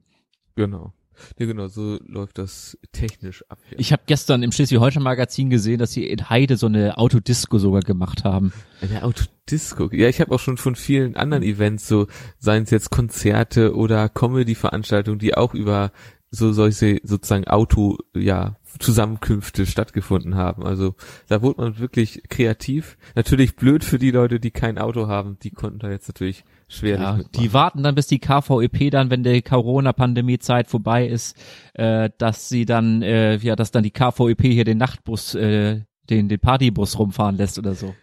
Genau. 0.56 0.92
Ja, 1.38 1.46
genau, 1.46 1.68
so 1.68 1.98
läuft 2.06 2.38
das 2.38 2.78
technisch 2.92 3.44
ab. 3.48 3.58
Hier. 3.68 3.78
Ich 3.80 3.92
habe 3.92 4.02
gestern 4.06 4.42
im 4.42 4.52
Schleswig-Holstein 4.52 5.02
Magazin 5.02 5.50
gesehen, 5.50 5.78
dass 5.78 5.92
sie 5.92 6.06
in 6.06 6.28
Heide 6.30 6.56
so 6.56 6.66
eine 6.66 6.98
Autodisco 6.98 7.58
sogar 7.58 7.82
gemacht 7.82 8.24
haben. 8.24 8.52
Eine 8.80 9.02
Autodisco? 9.04 9.90
Ja, 9.92 10.08
ich 10.08 10.20
habe 10.20 10.34
auch 10.34 10.40
schon 10.40 10.56
von 10.56 10.74
vielen 10.74 11.16
anderen 11.16 11.42
Events, 11.42 11.88
so 11.88 12.06
seien 12.38 12.64
es 12.64 12.70
jetzt 12.70 12.90
Konzerte 12.90 13.74
oder 13.74 14.08
Comedy-Veranstaltungen, 14.08 15.18
die 15.18 15.36
auch 15.36 15.54
über 15.54 15.92
so 16.30 16.52
solche 16.52 17.00
sozusagen 17.04 17.46
Auto, 17.46 17.98
ja, 18.14 18.56
Zusammenkünfte 18.78 19.66
stattgefunden 19.66 20.34
haben. 20.34 20.62
Also 20.62 20.94
da 21.26 21.42
wurde 21.42 21.62
man 21.62 21.78
wirklich 21.78 22.22
kreativ. 22.28 22.96
Natürlich 23.14 23.56
blöd 23.56 23.82
für 23.82 23.98
die 23.98 24.10
Leute, 24.10 24.38
die 24.40 24.50
kein 24.50 24.78
Auto 24.78 25.08
haben, 25.08 25.38
die 25.42 25.50
konnten 25.50 25.78
da 25.78 25.90
jetzt 25.90 26.08
natürlich 26.08 26.44
schwer 26.68 27.00
ja, 27.00 27.20
Die 27.34 27.52
warten 27.52 27.82
dann, 27.82 27.94
bis 27.94 28.06
die 28.06 28.18
KVEP 28.18 28.90
dann, 28.90 29.10
wenn 29.10 29.22
die 29.22 29.42
Corona-Pandemie-Zeit 29.42 30.68
vorbei 30.68 31.06
ist, 31.06 31.36
äh, 31.74 32.10
dass 32.18 32.48
sie 32.48 32.64
dann, 32.66 33.02
äh, 33.02 33.36
ja, 33.36 33.56
dass 33.56 33.70
dann 33.70 33.82
die 33.82 33.90
KVEP 33.90 34.42
hier 34.42 34.64
den 34.64 34.78
Nachtbus, 34.78 35.34
äh, 35.34 35.80
den, 36.10 36.28
den 36.28 36.38
Partybus 36.38 36.98
rumfahren 36.98 37.36
lässt 37.36 37.58
oder 37.58 37.74
so. 37.74 37.94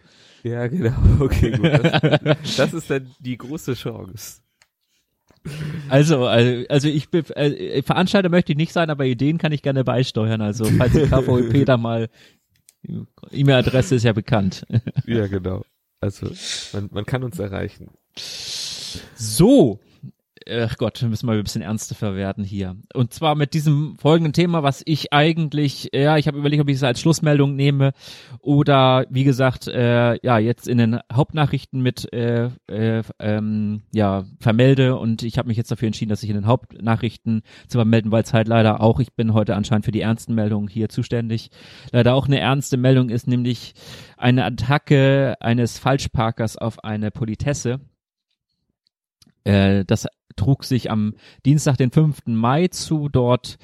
Ja, 0.42 0.66
genau. 0.66 0.94
Okay, 1.20 1.52
gut. 1.52 1.64
Das, 1.64 2.56
das 2.56 2.74
ist 2.74 2.90
dann 2.90 3.10
die 3.20 3.36
große 3.36 3.74
Chance. 3.74 4.42
Also, 5.88 6.26
also, 6.26 6.64
also 6.68 6.88
ich 6.88 7.08
bin, 7.08 7.24
äh, 7.30 7.82
Veranstalter 7.82 8.28
möchte 8.28 8.52
ich 8.52 8.58
nicht 8.58 8.72
sein, 8.72 8.90
aber 8.90 9.06
Ideen 9.06 9.38
kann 9.38 9.52
ich 9.52 9.62
gerne 9.62 9.84
beisteuern. 9.84 10.40
Also, 10.40 10.64
falls 10.64 10.92
die 10.92 11.06
KVEP 11.06 11.64
da 11.66 11.76
mal, 11.76 12.08
E-Mail-Adresse 13.30 13.96
ist 13.96 14.04
ja 14.04 14.12
bekannt. 14.12 14.66
Ja, 15.06 15.26
genau. 15.26 15.64
Also, 16.00 16.30
man, 16.72 16.88
man 16.92 17.06
kann 17.06 17.22
uns 17.24 17.38
erreichen. 17.38 17.90
So, 18.16 19.80
ach 20.48 20.76
Gott, 20.76 21.00
wir 21.00 21.08
müssen 21.08 21.26
mal 21.26 21.36
ein 21.36 21.42
bisschen 21.42 21.62
ernster 21.62 22.14
werden 22.14 22.44
hier. 22.44 22.76
Und 22.94 23.12
zwar 23.12 23.34
mit 23.34 23.54
diesem 23.54 23.96
folgenden 23.96 24.32
Thema, 24.32 24.62
was 24.62 24.82
ich 24.84 25.12
eigentlich, 25.12 25.90
ja, 25.92 26.16
ich 26.16 26.28
habe 26.28 26.38
überlegt, 26.38 26.62
ob 26.62 26.68
ich 26.68 26.76
es 26.76 26.82
als 26.82 27.00
Schlussmeldung 27.00 27.56
nehme 27.56 27.92
oder 28.40 29.06
wie 29.10 29.24
gesagt, 29.24 29.66
äh, 29.66 30.18
ja, 30.24 30.38
jetzt 30.38 30.68
in 30.68 30.78
den 30.78 31.00
Hauptnachrichten 31.12 31.82
mit 31.82 32.12
äh, 32.12 32.50
äh, 32.68 33.02
ähm, 33.18 33.82
ja, 33.92 34.24
vermelde 34.40 34.96
und 34.96 35.22
ich 35.22 35.38
habe 35.38 35.48
mich 35.48 35.56
jetzt 35.56 35.70
dafür 35.70 35.86
entschieden, 35.86 36.10
dass 36.10 36.22
ich 36.22 36.30
in 36.30 36.36
den 36.36 36.46
Hauptnachrichten 36.46 37.42
zu 37.68 37.78
vermelden, 37.78 38.12
weil 38.12 38.22
es 38.22 38.32
halt 38.32 38.48
leider 38.48 38.80
auch, 38.80 39.00
ich 39.00 39.14
bin 39.14 39.34
heute 39.34 39.56
anscheinend 39.56 39.84
für 39.84 39.92
die 39.92 40.00
ernsten 40.00 40.34
Meldungen 40.34 40.68
hier 40.68 40.88
zuständig, 40.88 41.50
leider 41.90 42.14
auch 42.14 42.26
eine 42.26 42.38
ernste 42.38 42.76
Meldung 42.76 43.08
ist, 43.08 43.26
nämlich 43.26 43.74
eine 44.16 44.44
Attacke 44.44 45.34
eines 45.40 45.78
Falschparkers 45.78 46.56
auf 46.56 46.84
eine 46.84 47.10
Politesse. 47.10 47.80
Äh, 49.46 49.84
das 49.84 50.06
trug 50.36 50.64
sich 50.64 50.90
am 50.90 51.14
Dienstag, 51.44 51.76
den 51.78 51.90
5. 51.90 52.26
Mai 52.26 52.68
zu. 52.68 53.08
Dort 53.08 53.56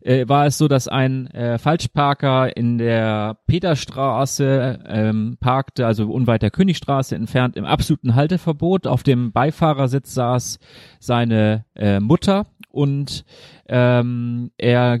äh, 0.00 0.28
war 0.28 0.46
es 0.46 0.58
so, 0.58 0.68
dass 0.68 0.88
ein 0.88 1.26
äh, 1.28 1.58
Falschparker 1.58 2.56
in 2.56 2.78
der 2.78 3.38
Peterstraße 3.46 4.84
ähm, 4.86 5.36
parkte, 5.40 5.86
also 5.86 6.10
unweit 6.10 6.42
der 6.42 6.50
Königstraße 6.50 7.16
entfernt, 7.16 7.56
im 7.56 7.64
absoluten 7.64 8.14
Halteverbot. 8.14 8.86
Auf 8.86 9.02
dem 9.02 9.32
Beifahrersitz 9.32 10.14
saß 10.14 10.58
seine 11.00 11.64
äh, 11.74 12.00
Mutter 12.00 12.46
und 12.70 13.24
ähm, 13.68 14.52
er 14.56 15.00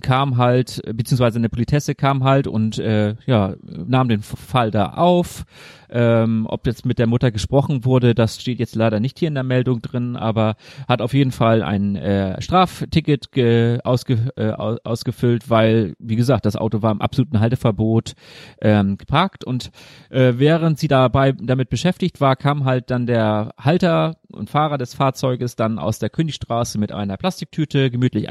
kam 0.00 0.36
halt, 0.36 0.80
beziehungsweise 0.94 1.38
eine 1.38 1.48
Politesse 1.48 1.94
kam 1.94 2.24
halt 2.24 2.46
und 2.46 2.78
äh, 2.78 3.14
ja, 3.26 3.54
nahm 3.62 4.08
den 4.08 4.22
Fall 4.22 4.70
da 4.70 4.94
auf. 4.94 5.44
Ähm, 5.90 6.46
ob 6.48 6.66
jetzt 6.66 6.84
mit 6.84 6.98
der 6.98 7.06
Mutter 7.06 7.30
gesprochen 7.30 7.86
wurde, 7.86 8.14
das 8.14 8.38
steht 8.38 8.58
jetzt 8.58 8.74
leider 8.74 9.00
nicht 9.00 9.18
hier 9.18 9.28
in 9.28 9.34
der 9.34 9.42
Meldung 9.42 9.80
drin, 9.80 10.16
aber 10.16 10.56
hat 10.86 11.00
auf 11.00 11.14
jeden 11.14 11.32
Fall 11.32 11.62
ein 11.62 11.96
äh, 11.96 12.40
Strafticket 12.42 13.32
ge 13.32 13.80
ausge 13.84 14.30
äh, 14.36 14.50
ausgefüllt, 14.50 15.48
weil, 15.48 15.94
wie 15.98 16.16
gesagt, 16.16 16.44
das 16.44 16.56
Auto 16.56 16.82
war 16.82 16.92
im 16.92 17.00
absoluten 17.00 17.40
Halteverbot 17.40 18.12
ähm, 18.60 18.98
geparkt 18.98 19.44
und 19.44 19.70
äh, 20.10 20.34
während 20.36 20.78
sie 20.78 20.88
dabei 20.88 21.32
damit 21.32 21.70
beschäftigt 21.70 22.20
war, 22.20 22.36
kam 22.36 22.66
halt 22.66 22.90
dann 22.90 23.06
der 23.06 23.54
Halter 23.58 24.16
und 24.30 24.50
Fahrer 24.50 24.76
des 24.76 24.94
Fahrzeuges 24.94 25.56
dann 25.56 25.78
aus 25.78 25.98
der 25.98 26.10
Königstraße 26.10 26.78
mit 26.78 26.92
einer 26.92 27.16
Plastiktüte 27.16 27.90
gemütlich 27.90 28.28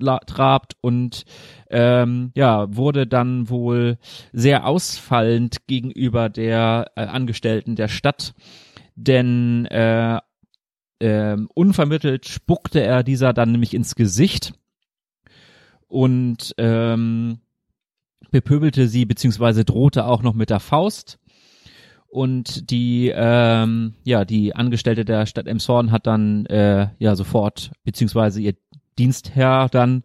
angetrabt 0.00 0.76
und 0.80 1.24
ähm, 1.70 2.32
ja, 2.34 2.74
wurde 2.74 3.06
dann 3.06 3.48
wohl 3.48 3.98
sehr 4.32 4.66
ausfallend 4.66 5.66
gegenüber 5.66 6.28
der 6.28 6.90
äh, 6.96 7.02
Angestellten 7.02 7.76
der 7.76 7.88
Stadt, 7.88 8.34
denn 8.94 9.66
äh, 9.66 10.18
äh, 11.00 11.36
unvermittelt 11.54 12.26
spuckte 12.26 12.80
er 12.80 13.02
dieser 13.02 13.32
dann 13.32 13.52
nämlich 13.52 13.74
ins 13.74 13.94
Gesicht 13.94 14.52
und 15.86 16.54
ähm, 16.58 17.38
bepöbelte 18.30 18.88
sie 18.88 19.04
beziehungsweise 19.04 19.64
drohte 19.64 20.04
auch 20.04 20.22
noch 20.22 20.34
mit 20.34 20.50
der 20.50 20.60
Faust. 20.60 21.18
Und 22.10 22.70
die 22.70 23.12
ähm, 23.14 23.94
ja 24.02 24.24
die 24.24 24.56
Angestellte 24.56 25.04
der 25.04 25.26
Stadt 25.26 25.46
Emshorn 25.46 25.92
hat 25.92 26.06
dann 26.06 26.46
äh, 26.46 26.88
ja 26.98 27.14
sofort 27.14 27.70
beziehungsweise 27.84 28.40
ihr 28.40 28.54
Dienstherr 28.98 29.68
dann 29.68 30.02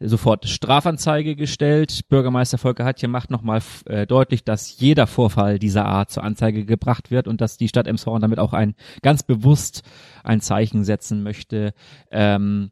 sofort 0.00 0.48
Strafanzeige 0.48 1.36
gestellt. 1.36 2.08
Bürgermeister 2.08 2.58
Volker 2.58 2.84
Hatje 2.84 3.08
macht 3.08 3.30
nochmal 3.30 3.60
äh, 3.84 4.06
deutlich, 4.06 4.44
dass 4.44 4.78
jeder 4.80 5.06
Vorfall 5.06 5.58
dieser 5.58 5.84
Art 5.84 6.10
zur 6.10 6.24
Anzeige 6.24 6.64
gebracht 6.64 7.10
wird 7.10 7.28
und 7.28 7.40
dass 7.40 7.58
die 7.58 7.68
Stadt 7.68 7.86
Emshorn 7.86 8.22
damit 8.22 8.38
auch 8.38 8.54
ein 8.54 8.74
ganz 9.02 9.22
bewusst 9.22 9.82
ein 10.24 10.40
Zeichen 10.40 10.84
setzen 10.84 11.22
möchte, 11.22 11.74
ähm, 12.10 12.70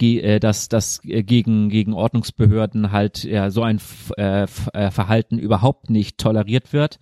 äh, 0.00 0.38
dass 0.38 0.68
das 0.68 1.00
äh, 1.04 1.24
gegen 1.24 1.68
gegen 1.68 1.92
Ordnungsbehörden 1.94 2.92
halt 2.92 3.24
ja 3.24 3.50
so 3.50 3.62
ein 3.62 3.80
äh, 4.16 4.44
äh, 4.44 4.90
Verhalten 4.90 5.38
überhaupt 5.38 5.90
nicht 5.90 6.18
toleriert 6.18 6.72
wird. 6.72 6.98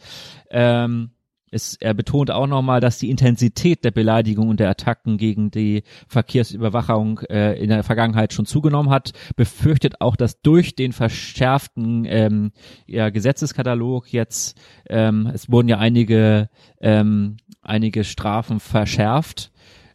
Ähm, 0.50 1.11
es, 1.50 1.76
er 1.80 1.95
betont 1.95 2.30
auch 2.30 2.47
nochmal, 2.47 2.80
dass 2.80 2.99
die 2.99 3.11
Intensität 3.11 3.85
der 3.85 3.90
Beleidigung 3.90 4.49
und 4.49 4.61
der 4.61 4.71
Attacken 4.71 5.19
gegen 5.19 5.50
die 5.50 5.83
Verkehrsüberwachung 6.09 7.21
äh, 7.30 7.61
in 7.61 7.71
der 7.71 7.83
Vergangenheit 7.83 8.33
schon 8.33 8.47
zugenommen 8.47 8.90
hat, 8.90 9.12
befürchtet 9.37 10.00
auch, 10.00 10.16
dass 10.16 10.40
durch 10.40 10.75
den 10.75 10.92
verschärften 10.92 12.04
ähm, 12.07 12.52
ja, 12.87 13.11
Gesetzeskatalog 13.11 14.12
jetzt, 14.12 14.59
ähm, 14.88 15.30
es 15.33 15.50
wurden 15.50 15.69
ja 15.69 15.78
einige, 15.78 16.49
ähm, 16.80 17.37
einige 17.62 18.04
Strafen 18.04 18.61
verschärft, 18.61 19.50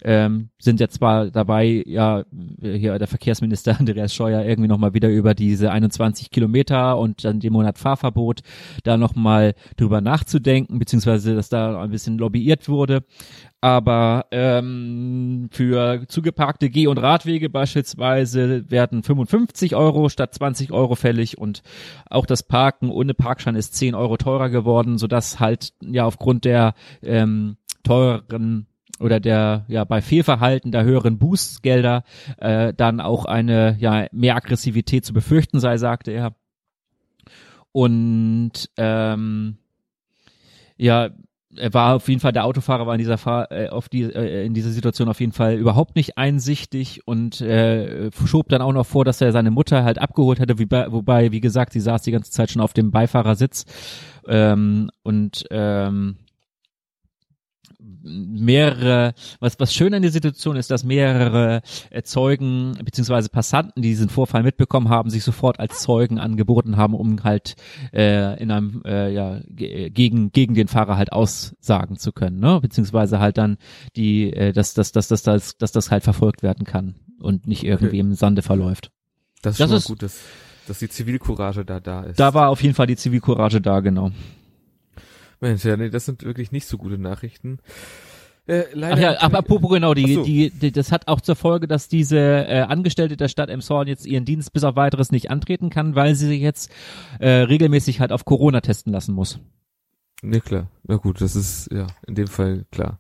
ähm, 0.08 0.50
sind 0.60 0.80
jetzt 0.80 0.98
zwar 0.98 1.32
dabei, 1.32 1.84
ja, 1.88 2.26
hier 2.62 3.00
der 3.00 3.08
Verkehrsminister 3.08 3.76
Andreas 3.80 4.14
Scheuer 4.14 4.46
irgendwie 4.46 4.68
nochmal 4.68 4.94
wieder 4.94 5.10
über 5.10 5.34
diese 5.34 5.72
21 5.72 6.30
Kilometer 6.30 7.00
und 7.00 7.26
dann 7.26 7.40
den 7.40 7.52
Monat 7.52 7.80
Fahrverbot 7.80 8.42
da 8.84 8.98
nochmal 8.98 9.56
drüber 9.78 10.02
nachzudenken, 10.02 10.78
beziehungsweise 10.78 11.36
dass 11.36 11.50
da 11.50 11.82
ein 11.82 11.90
bisschen 11.90 12.20
lobbyiert 12.20 12.70
wurde. 12.70 13.04
Aber 13.62 14.28
ähm, 14.30 15.50
für 15.52 16.06
zugeparkte 16.08 16.70
Geh- 16.70 16.86
und 16.86 17.00
Radwege 17.00 17.50
beispielsweise 17.50 18.70
werden 18.70 19.02
55 19.02 19.76
Euro 19.76 20.10
statt 20.10 20.36
20 20.36 20.72
Euro 20.72 20.94
fällig 20.94 21.40
und 21.40 21.64
auch 22.08 22.28
das 22.28 22.44
Parken 22.44 22.92
ohne 22.92 23.16
Parkschein 23.16 23.56
ist 23.56 23.74
10 23.74 23.96
Euro 23.96 24.18
teurer 24.18 24.50
geworden, 24.50 25.00
sodass 25.00 25.40
halt 25.40 25.74
ja 25.82 26.06
aufgrund 26.06 26.46
der 26.46 26.76
ähm, 27.02 27.58
teuren 27.82 28.68
oder 29.00 29.20
der 29.20 29.66
ja 29.68 29.84
bei 29.84 30.02
Fehlverhalten 30.02 30.72
der 30.72 30.84
höheren 30.84 31.18
Boostgelder 31.18 32.04
äh, 32.38 32.74
dann 32.74 33.02
auch 33.02 33.26
eine 33.26 33.76
ja 33.80 34.08
mehr 34.12 34.36
Aggressivität 34.36 35.06
zu 35.06 35.14
befürchten 35.14 35.60
sei, 35.60 35.78
sagte 35.78 36.12
er. 36.12 36.36
Und 37.72 38.70
ähm, 38.78 39.58
ja, 40.78 41.10
er 41.58 41.74
war 41.74 41.96
auf 41.96 42.08
jeden 42.08 42.20
Fall 42.20 42.32
der 42.32 42.46
Autofahrer 42.46 42.86
war 42.88 42.94
in 42.94 43.00
dieser 43.00 43.18
Fahr 43.18 43.52
äh, 43.52 43.70
auf 43.70 43.90
die 43.90 44.04
äh, 44.04 44.46
in 44.46 44.54
dieser 44.54 44.72
Situation 44.72 45.10
auf 45.10 45.20
jeden 45.20 45.32
Fall 45.32 45.56
überhaupt 45.56 45.96
nicht 45.96 46.18
einsichtig 46.18 47.02
und 47.06 47.42
äh, 47.42 48.12
schob 48.26 48.50
dann 48.50 48.62
auch 48.62 48.74
noch 48.74 48.86
vor, 48.86 49.06
dass 49.06 49.22
er 49.22 49.32
seine 49.32 49.52
Mutter 49.52 49.84
halt 49.84 50.00
abgeholt 50.00 50.40
hatte, 50.40 50.60
wie 50.60 50.66
bei, 50.66 50.92
wobei 50.92 51.32
wie 51.32 51.42
gesagt, 51.42 51.74
sie 51.74 51.80
saß 51.80 52.02
die 52.02 52.12
ganze 52.12 52.32
Zeit 52.32 52.52
schon 52.52 52.62
auf 52.62 52.74
dem 52.74 52.92
Beifahrersitz 52.92 53.66
ähm, 54.28 54.90
und 55.04 55.46
ähm, 55.52 56.18
mehrere, 58.04 59.14
was, 59.40 59.60
was 59.60 59.74
schön 59.74 59.94
an 59.94 60.02
der 60.02 60.12
Situation 60.12 60.56
ist, 60.56 60.72
dass 60.72 60.84
mehrere 60.84 61.62
äh, 61.90 62.04
Zeugen 62.04 62.78
beziehungsweise 62.84 63.30
Passanten, 63.30 63.82
die 63.82 63.90
diesen 63.90 64.10
Vorfall 64.10 64.44
mitbekommen 64.44 64.90
haben, 64.90 65.10
sich 65.10 65.24
sofort 65.24 65.60
als 65.60 65.82
Zeugen 65.82 66.20
angeboten 66.20 66.78
haben, 66.78 66.94
um 66.94 67.24
halt 67.24 67.56
äh, 67.94 68.42
in 68.42 68.52
einem, 68.52 68.82
äh, 68.86 69.12
ja, 69.12 69.40
gegen, 69.48 70.32
gegen 70.32 70.54
den 70.54 70.68
Fahrer 70.68 70.98
halt 70.98 71.12
aussagen 71.12 71.98
zu 71.98 72.12
können, 72.12 72.40
ne? 72.40 72.60
Beziehungsweise 72.62 73.20
halt 73.20 73.38
dann 73.38 73.58
die, 73.96 74.32
äh, 74.32 74.54
dass, 74.54 74.74
dass, 74.74 74.92
dass, 74.92 75.08
dass, 75.08 75.24
dass, 75.24 75.58
dass 75.58 75.72
das 75.72 75.92
halt 75.92 76.04
verfolgt 76.04 76.44
werden 76.44 76.66
kann 76.66 76.96
und 77.20 77.48
nicht 77.48 77.64
irgendwie 77.64 77.88
okay. 77.88 78.00
im 78.00 78.14
Sande 78.14 78.42
verläuft. 78.42 78.92
Das 79.42 79.54
ist 79.54 79.60
das 79.60 79.72
ist, 79.72 79.88
gut, 79.88 80.02
dass 80.02 80.20
dass 80.68 80.80
die 80.80 80.90
Zivilcourage 80.90 81.64
da 81.64 81.80
da 81.80 82.04
ist. 82.04 82.20
Da 82.20 82.34
war 82.34 82.50
auf 82.50 82.64
jeden 82.64 82.74
Fall 82.76 82.88
die 82.88 82.96
Zivilcourage 82.96 83.62
da, 83.62 83.80
genau. 83.82 84.12
Mensch, 85.40 85.66
ja, 85.66 85.78
nee, 85.78 85.90
das 85.90 86.06
sind 86.06 86.24
wirklich 86.24 86.52
nicht 86.52 86.68
so 86.68 86.78
gute 86.78 86.98
Nachrichten. 86.98 87.60
Äh, 88.48 88.66
leider 88.74 88.96
Ach 88.96 89.00
ja, 89.00 89.22
aber 89.22 89.40
apropos 89.40 89.72
genau, 89.72 89.96
die, 89.96 90.14
so. 90.14 90.24
die, 90.24 90.52
die, 90.52 90.72
das 90.72 90.92
hat 90.92 91.08
auch 91.08 91.20
zur 91.20 91.36
Folge, 91.36 91.68
dass 91.68 91.88
diese 91.88 92.20
äh, 92.20 92.62
Angestellte 92.62 93.18
der 93.18 93.28
Stadt 93.28 93.50
Emshorn 93.50 93.88
jetzt 93.88 94.06
ihren 94.06 94.26
Dienst 94.26 94.54
bis 94.54 94.64
auf 94.64 94.76
weiteres 94.76 95.12
nicht 95.12 95.32
antreten 95.32 95.72
kann, 95.72 95.96
weil 95.96 96.14
sie 96.14 96.28
sich 96.28 96.42
jetzt 96.42 96.72
äh, 97.20 97.30
regelmäßig 97.30 98.00
halt 98.00 98.12
auf 98.12 98.24
Corona 98.24 98.62
testen 98.62 98.94
lassen 98.94 99.16
muss. 99.16 99.40
Ne, 100.22 100.42
klar. 100.42 100.70
Na 100.84 100.98
gut, 100.98 101.22
das 101.22 101.36
ist 101.36 101.72
ja 101.72 101.88
in 102.06 102.14
dem 102.16 102.28
Fall 102.28 102.66
klar. 102.72 103.00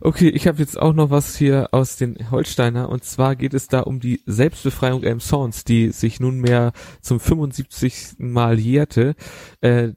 Okay, 0.00 0.28
ich 0.28 0.48
habe 0.48 0.58
jetzt 0.58 0.80
auch 0.80 0.94
noch 0.94 1.10
was 1.10 1.36
hier 1.36 1.68
aus 1.70 1.96
den 1.96 2.30
Holsteiner 2.30 2.88
und 2.88 3.04
zwar 3.04 3.36
geht 3.36 3.54
es 3.54 3.68
da 3.68 3.80
um 3.80 4.00
die 4.00 4.20
Selbstbefreiung 4.26 5.04
Elmshorns, 5.04 5.62
die 5.62 5.90
sich 5.90 6.18
nunmehr 6.18 6.72
zum 7.00 7.20
75. 7.20 8.16
Mal 8.18 8.58
jährte. 8.58 9.14
Äh, 9.60 9.90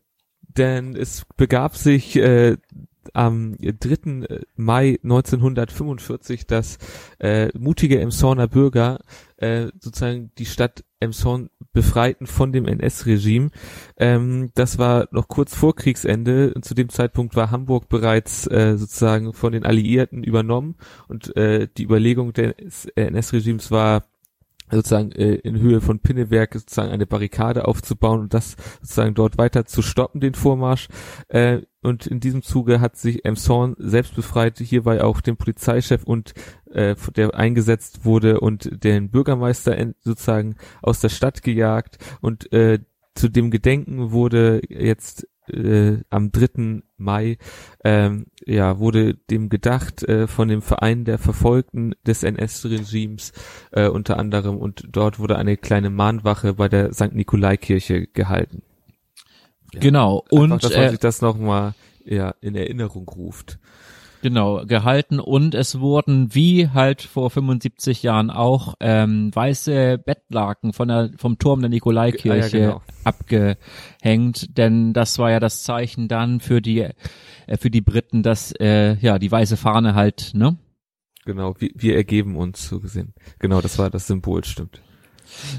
denn 0.58 0.96
es 0.96 1.26
begab 1.38 1.76
sich 1.76 2.16
äh, 2.16 2.58
am 3.14 3.56
3. 3.60 4.28
Mai 4.56 5.00
1945, 5.04 6.48
dass 6.48 6.78
äh, 7.20 7.50
mutige 7.58 8.00
Emshorner 8.00 8.48
Bürger 8.48 9.00
äh, 9.38 9.68
sozusagen 9.80 10.32
die 10.38 10.46
Stadt 10.46 10.84
Emshorn 11.00 11.50
befreiten 11.74 12.26
von 12.26 12.52
dem 12.52 12.66
NS-Regime. 12.68 13.50
Ähm, 13.98 14.52
das 14.56 14.78
war 14.78 15.08
noch 15.12 15.28
kurz 15.28 15.56
vor 15.56 15.76
Kriegsende. 15.76 16.54
Zu 16.62 16.74
dem 16.74 16.90
Zeitpunkt 16.90 17.36
war 17.36 17.52
Hamburg 17.52 17.90
bereits 17.90 18.48
äh, 18.48 18.78
sozusagen 18.78 19.34
von 19.34 19.52
den 19.52 19.66
Alliierten 19.66 20.24
übernommen 20.24 20.76
und 21.08 21.36
äh, 21.36 21.68
die 21.78 21.84
Überlegung 21.84 22.34
des 22.34 22.86
NS-Regimes 22.96 23.72
war, 23.72 24.06
sozusagen 24.72 25.12
äh, 25.12 25.36
in 25.36 25.60
Höhe 25.60 25.81
von 25.81 26.00
Pinneberg 26.00 26.53
sozusagen 26.53 26.91
eine 26.91 27.05
Barrikade 27.05 27.67
aufzubauen 27.67 28.22
und 28.22 28.34
das 28.34 28.55
sozusagen 28.81 29.13
dort 29.13 29.38
weiter 29.38 29.65
zu 29.65 29.81
stoppen, 29.81 30.22
den 30.22 30.34
Vormarsch. 30.34 30.88
Äh, 31.27 31.62
und 31.81 32.07
in 32.07 32.19
diesem 32.19 32.41
Zuge 32.41 32.81
hat 32.81 32.98
sich 32.98 33.25
Emshorn 33.25 33.75
selbst 33.77 34.15
befreit, 34.15 34.57
hierbei 34.57 35.03
auch 35.03 35.22
den 35.22 35.38
Polizeichef 35.38 36.03
und 36.03 36.34
äh, 36.72 36.95
der 37.15 37.36
eingesetzt 37.36 38.05
wurde 38.05 38.39
und 38.39 38.84
den 38.84 39.12
Bürgermeister 39.12 39.77
sozusagen 40.01 40.55
aus 40.81 41.00
der 41.00 41.10
Stadt 41.10 41.43
gejagt 41.43 42.00
und 42.22 42.51
äh, 42.51 42.79
zu 43.13 43.29
dem 43.29 43.50
Gedenken 43.50 44.12
wurde 44.12 44.62
jetzt 44.67 45.27
äh, 45.50 45.98
am 46.10 46.32
3. 46.32 46.84
Mai 46.98 47.38
ähm, 47.84 48.28
ja 48.46 48.80
wurde 48.80 49.16
dem 49.16 49.50
gedacht 49.50 50.04
äh, 50.04 50.28
von 50.28 50.48
dem 50.48 50.62
Verein 50.62 51.06
der 51.06 51.18
Verfolgten 51.18 51.94
des 52.06 52.24
NS-Regimes 52.24 53.34
äh, 53.72 53.88
unter 53.88 54.18
anderem 54.18 54.58
und 54.58 54.86
dort 54.92 55.20
wurde 55.20 55.38
eine 55.38 55.58
kleine 55.58 55.90
Mahnwache 55.90 56.54
bei 56.54 56.70
der 56.70 56.94
St. 56.94 57.14
Nikolaikirche 57.14 58.08
gehalten. 58.08 58.64
Ja. 59.74 59.80
Genau 59.82 60.25
und 60.30 60.54
Einfach, 60.54 60.70
dass 60.70 60.78
man 60.78 60.86
äh, 60.86 60.90
sich 60.92 61.00
das 61.00 61.22
noch 61.22 61.38
mal 61.38 61.74
ja 62.06 62.34
in 62.42 62.56
Erinnerung 62.56 63.08
ruft. 63.10 63.60
Genau, 64.25 64.65
gehalten 64.65 65.20
und 65.20 65.53
es 65.53 65.79
wurden 65.79 66.34
wie 66.34 66.70
halt 66.70 67.03
vor 67.03 67.29
75 67.29 68.01
Jahren 68.01 68.32
auch 68.32 68.74
ähm, 68.79 69.29
weiße 69.32 70.00
Bettlaken 70.00 70.74
von 70.74 70.88
der, 70.88 71.12
vom 71.15 71.38
Turm 71.38 71.60
der 71.60 71.70
Nikolaikirche 71.70 72.58
ja, 72.58 72.67
genau. 72.70 72.82
abgehängt, 73.03 74.58
denn 74.58 74.94
das 74.94 75.20
war 75.20 75.29
ja 75.29 75.39
das 75.39 75.62
Zeichen 75.62 76.08
dann 76.08 76.39
für 76.39 76.60
die 76.60 76.79
äh, 76.79 77.58
für 77.60 77.70
die 77.70 77.82
Briten, 77.82 78.24
dass 78.24 78.51
äh, 78.53 78.96
ja 78.96 79.20
die 79.20 79.32
weiße 79.32 79.58
Fahne 79.58 79.94
halt, 79.94 80.32
ne? 80.34 80.58
Genau, 81.25 81.53
wir, 81.60 81.70
wir 81.75 81.96
ergeben 81.96 82.36
uns 82.36 82.67
so 82.67 82.79
gesehen. 82.79 83.13
Genau, 83.38 83.62
das 83.62 83.77
war 83.77 83.91
das 83.91 84.08
Symbol, 84.08 84.44
stimmt. 84.44 84.82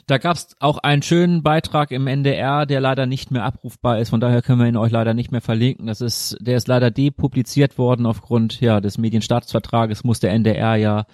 Da 0.06 0.18
gab 0.18 0.37
es 0.37 0.56
auch 0.61 0.78
einen 0.78 1.02
schönen 1.02 1.42
Beitrag 1.42 1.90
im 1.90 2.06
NDR, 2.06 2.66
der 2.66 2.80
leider 2.80 3.06
nicht 3.06 3.30
mehr 3.30 3.44
abrufbar 3.44 3.99
ist. 3.99 4.11
Von 4.11 4.20
daher 4.20 4.42
können 4.42 4.61
wir 4.61 4.66
ihn 4.66 4.76
euch 4.76 4.92
leider 4.92 5.14
nicht 5.14 5.32
mehr 5.32 5.40
verlinken. 5.40 5.87
Das 5.87 6.00
ist, 6.00 6.37
der 6.40 6.56
ist 6.56 6.68
leider 6.68 6.90
depubliziert 6.90 7.78
worden 7.78 8.06
aufgrund 8.06 8.61
ja 8.61 8.80
des 8.80 8.99
Medienstaatsvertrages. 8.99 10.04
Muss 10.04 10.20
der 10.20 10.32
NDR 10.32 10.76
ja 10.76 11.06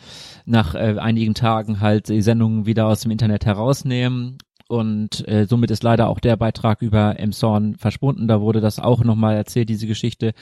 nach 0.44 0.74
äh, 0.74 0.96
einigen 0.98 1.34
Tagen 1.34 1.80
halt 1.80 2.08
die 2.08 2.22
Sendungen 2.22 2.66
wieder 2.66 2.86
aus 2.86 3.00
dem 3.00 3.10
Internet 3.10 3.46
herausnehmen. 3.46 4.38
Und 4.68 5.28
äh, 5.28 5.46
somit 5.46 5.70
ist 5.70 5.82
leider 5.82 6.08
auch 6.08 6.18
der 6.18 6.36
Beitrag 6.36 6.80
über 6.80 7.18
Emshorn 7.18 7.76
verschwunden. 7.76 8.26
Da 8.26 8.40
wurde 8.40 8.60
das 8.60 8.78
auch 8.78 9.04
nochmal 9.04 9.36
erzählt, 9.36 9.68
diese 9.68 9.86
Geschichte 9.86 10.32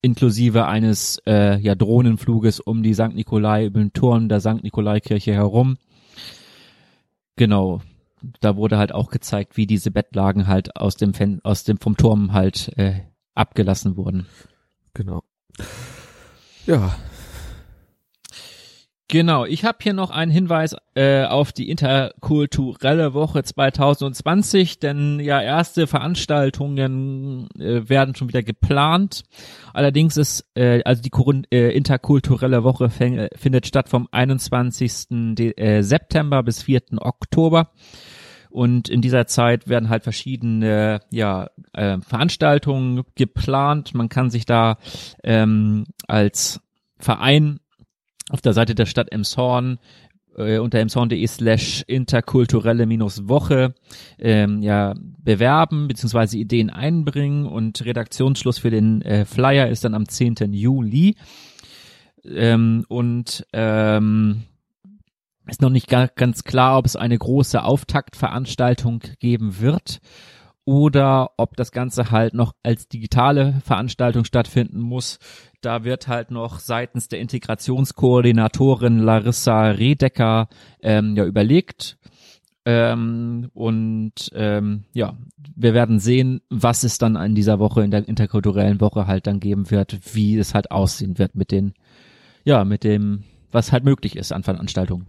inklusive 0.00 0.66
eines 0.66 1.20
äh, 1.26 1.58
ja, 1.58 1.74
Drohnenfluges 1.74 2.60
um 2.60 2.82
die 2.82 2.94
St. 2.94 3.14
Nikolai, 3.14 3.66
über 3.66 3.80
den 3.80 3.92
Turm 3.92 4.28
der 4.28 4.40
St. 4.40 4.62
Nikolai-Kirche 4.62 5.34
herum. 5.34 5.76
Genau. 7.38 7.80
Da 8.40 8.56
wurde 8.56 8.78
halt 8.78 8.92
auch 8.92 9.10
gezeigt, 9.10 9.56
wie 9.56 9.66
diese 9.66 9.92
Bettlagen 9.92 10.48
halt 10.48 10.76
aus 10.76 10.96
dem 10.96 11.14
Fen 11.14 11.40
aus 11.44 11.62
dem 11.62 11.78
vom 11.78 11.96
Turm 11.96 12.32
halt 12.32 12.76
äh, 12.76 13.02
abgelassen 13.34 13.96
wurden. 13.96 14.26
Genau. 14.92 15.22
Ja, 16.66 16.96
Genau, 19.10 19.46
ich 19.46 19.64
habe 19.64 19.78
hier 19.80 19.94
noch 19.94 20.10
einen 20.10 20.30
Hinweis 20.30 20.76
äh, 20.94 21.24
auf 21.24 21.52
die 21.52 21.70
interkulturelle 21.70 23.14
Woche 23.14 23.42
2020, 23.42 24.80
denn 24.80 25.18
ja 25.18 25.40
erste 25.40 25.86
Veranstaltungen 25.86 27.48
äh, 27.58 27.88
werden 27.88 28.14
schon 28.14 28.28
wieder 28.28 28.42
geplant. 28.42 29.22
Allerdings 29.72 30.18
ist 30.18 30.44
äh, 30.54 30.82
also 30.84 31.00
die 31.00 31.10
äh, 31.50 31.74
interkulturelle 31.74 32.64
Woche 32.64 32.90
fäng, 32.90 33.28
findet 33.34 33.66
statt 33.66 33.88
vom 33.88 34.08
21. 34.10 35.06
De 35.08 35.56
äh, 35.56 35.82
September 35.82 36.42
bis 36.42 36.62
4. 36.62 36.82
Oktober. 36.98 37.70
Und 38.50 38.90
in 38.90 39.00
dieser 39.00 39.26
Zeit 39.26 39.68
werden 39.68 39.88
halt 39.88 40.02
verschiedene 40.02 41.00
ja, 41.10 41.48
äh, 41.72 41.98
Veranstaltungen 42.00 43.04
geplant. 43.14 43.94
Man 43.94 44.10
kann 44.10 44.28
sich 44.28 44.44
da 44.44 44.76
ähm, 45.24 45.86
als 46.06 46.60
Verein 46.98 47.60
auf 48.30 48.40
der 48.40 48.52
Seite 48.52 48.74
der 48.74 48.86
Stadt 48.86 49.12
Emshorn 49.12 49.78
äh, 50.36 50.58
unter 50.58 50.78
emshorn.de 50.78 51.26
slash 51.26 51.84
interkulturelle 51.86 52.86
minus 52.86 53.28
Woche 53.28 53.74
ähm, 54.18 54.62
ja 54.62 54.94
bewerben 54.98 55.88
beziehungsweise 55.88 56.38
Ideen 56.38 56.70
einbringen 56.70 57.46
und 57.46 57.84
Redaktionsschluss 57.84 58.58
für 58.58 58.70
den 58.70 59.02
äh, 59.02 59.24
Flyer 59.24 59.68
ist 59.68 59.84
dann 59.84 59.94
am 59.94 60.08
10. 60.08 60.52
Juli 60.52 61.16
ähm, 62.24 62.84
und 62.88 63.46
ähm, 63.52 64.44
ist 65.46 65.62
noch 65.62 65.70
nicht 65.70 65.88
ganz 65.88 66.44
klar, 66.44 66.78
ob 66.78 66.84
es 66.84 66.94
eine 66.94 67.16
große 67.16 67.62
Auftaktveranstaltung 67.62 69.00
geben 69.18 69.60
wird 69.60 70.00
oder 70.68 71.30
ob 71.38 71.56
das 71.56 71.72
Ganze 71.72 72.10
halt 72.10 72.34
noch 72.34 72.52
als 72.62 72.88
digitale 72.88 73.54
Veranstaltung 73.64 74.24
stattfinden 74.24 74.80
muss. 74.80 75.18
Da 75.62 75.82
wird 75.82 76.08
halt 76.08 76.30
noch 76.30 76.58
seitens 76.58 77.08
der 77.08 77.20
Integrationskoordinatorin 77.20 78.98
Larissa 78.98 79.70
Redecker 79.70 80.50
ähm, 80.82 81.16
ja 81.16 81.24
überlegt. 81.24 81.96
Ähm, 82.66 83.48
und 83.54 84.12
ähm, 84.34 84.84
ja, 84.92 85.16
wir 85.56 85.72
werden 85.72 86.00
sehen, 86.00 86.42
was 86.50 86.82
es 86.82 86.98
dann 86.98 87.16
in 87.16 87.34
dieser 87.34 87.58
Woche, 87.60 87.82
in 87.82 87.90
der 87.90 88.06
interkulturellen 88.06 88.82
Woche 88.82 89.06
halt 89.06 89.26
dann 89.26 89.40
geben 89.40 89.70
wird, 89.70 89.98
wie 90.14 90.36
es 90.36 90.52
halt 90.52 90.70
aussehen 90.70 91.16
wird 91.16 91.34
mit 91.34 91.50
den, 91.50 91.72
ja, 92.44 92.66
mit 92.66 92.84
dem, 92.84 93.24
was 93.50 93.72
halt 93.72 93.84
möglich 93.84 94.16
ist 94.16 94.32
an 94.34 94.42
Veranstaltungen. 94.42 95.06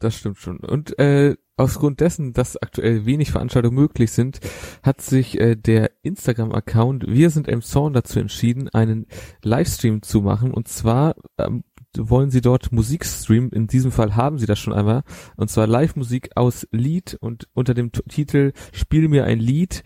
Das 0.00 0.16
stimmt 0.16 0.38
schon. 0.38 0.58
Und 0.58 0.98
äh, 0.98 1.36
Aufgrund 1.60 2.00
dessen, 2.00 2.32
dass 2.32 2.56
aktuell 2.56 3.04
wenig 3.04 3.32
Veranstaltungen 3.32 3.76
möglich 3.76 4.12
sind, 4.12 4.40
hat 4.82 5.02
sich 5.02 5.38
äh, 5.38 5.56
der 5.56 5.90
Instagram-Account 6.00 7.04
Wir 7.06 7.28
sind 7.28 7.48
Emshorn 7.48 7.92
dazu 7.92 8.18
entschieden, 8.18 8.70
einen 8.70 9.04
Livestream 9.42 10.00
zu 10.00 10.22
machen. 10.22 10.54
Und 10.54 10.68
zwar 10.68 11.16
ähm, 11.36 11.64
wollen 11.98 12.30
sie 12.30 12.40
dort 12.40 12.72
Musik 12.72 13.04
streamen. 13.04 13.50
In 13.50 13.66
diesem 13.66 13.92
Fall 13.92 14.16
haben 14.16 14.38
sie 14.38 14.46
das 14.46 14.58
schon 14.58 14.72
einmal. 14.72 15.02
Und 15.36 15.50
zwar 15.50 15.66
Live-Musik 15.66 16.30
aus 16.34 16.66
Lied 16.70 17.18
und 17.20 17.46
unter 17.52 17.74
dem 17.74 17.92
Titel 17.92 18.52
Spiel 18.72 19.08
mir 19.08 19.24
ein 19.24 19.38
Lied. 19.38 19.84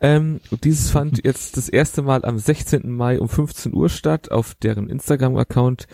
Ähm, 0.00 0.40
dieses 0.64 0.90
fand 0.90 1.24
jetzt 1.24 1.56
das 1.56 1.70
erste 1.70 2.02
Mal 2.02 2.26
am 2.26 2.38
16. 2.38 2.90
Mai 2.90 3.18
um 3.18 3.30
15 3.30 3.72
Uhr 3.72 3.88
statt 3.88 4.30
auf 4.30 4.54
deren 4.56 4.90
Instagram-Account. 4.90 5.86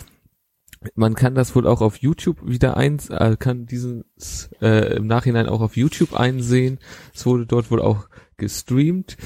Man 0.94 1.14
kann 1.14 1.34
das 1.34 1.54
wohl 1.54 1.66
auch 1.66 1.80
auf 1.80 1.96
YouTube 1.98 2.38
wieder 2.46 2.76
eins, 2.76 3.08
äh, 3.10 3.36
kann 3.38 3.66
dieses 3.66 4.50
äh, 4.60 4.96
im 4.96 5.06
Nachhinein 5.06 5.48
auch 5.48 5.60
auf 5.60 5.76
YouTube 5.76 6.14
einsehen. 6.14 6.78
Es 7.14 7.26
wurde 7.26 7.46
dort 7.46 7.70
wohl 7.70 7.80
auch 7.80 8.08
gestreamt. 8.36 9.16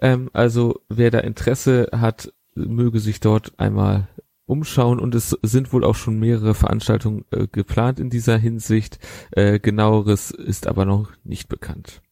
Ähm, 0.00 0.30
also 0.32 0.80
wer 0.88 1.10
da 1.10 1.18
Interesse 1.20 1.88
hat, 1.92 2.32
möge 2.54 3.00
sich 3.00 3.20
dort 3.20 3.58
einmal 3.58 4.08
umschauen 4.46 4.98
und 4.98 5.14
es 5.14 5.36
sind 5.42 5.72
wohl 5.72 5.84
auch 5.84 5.94
schon 5.94 6.18
mehrere 6.18 6.54
Veranstaltungen 6.54 7.24
äh, 7.30 7.46
geplant 7.50 8.00
in 8.00 8.10
dieser 8.10 8.36
Hinsicht. 8.36 8.98
Äh, 9.30 9.58
genaueres 9.60 10.30
ist 10.30 10.66
aber 10.66 10.84
noch 10.84 11.12
nicht 11.24 11.48
bekannt. 11.48 12.02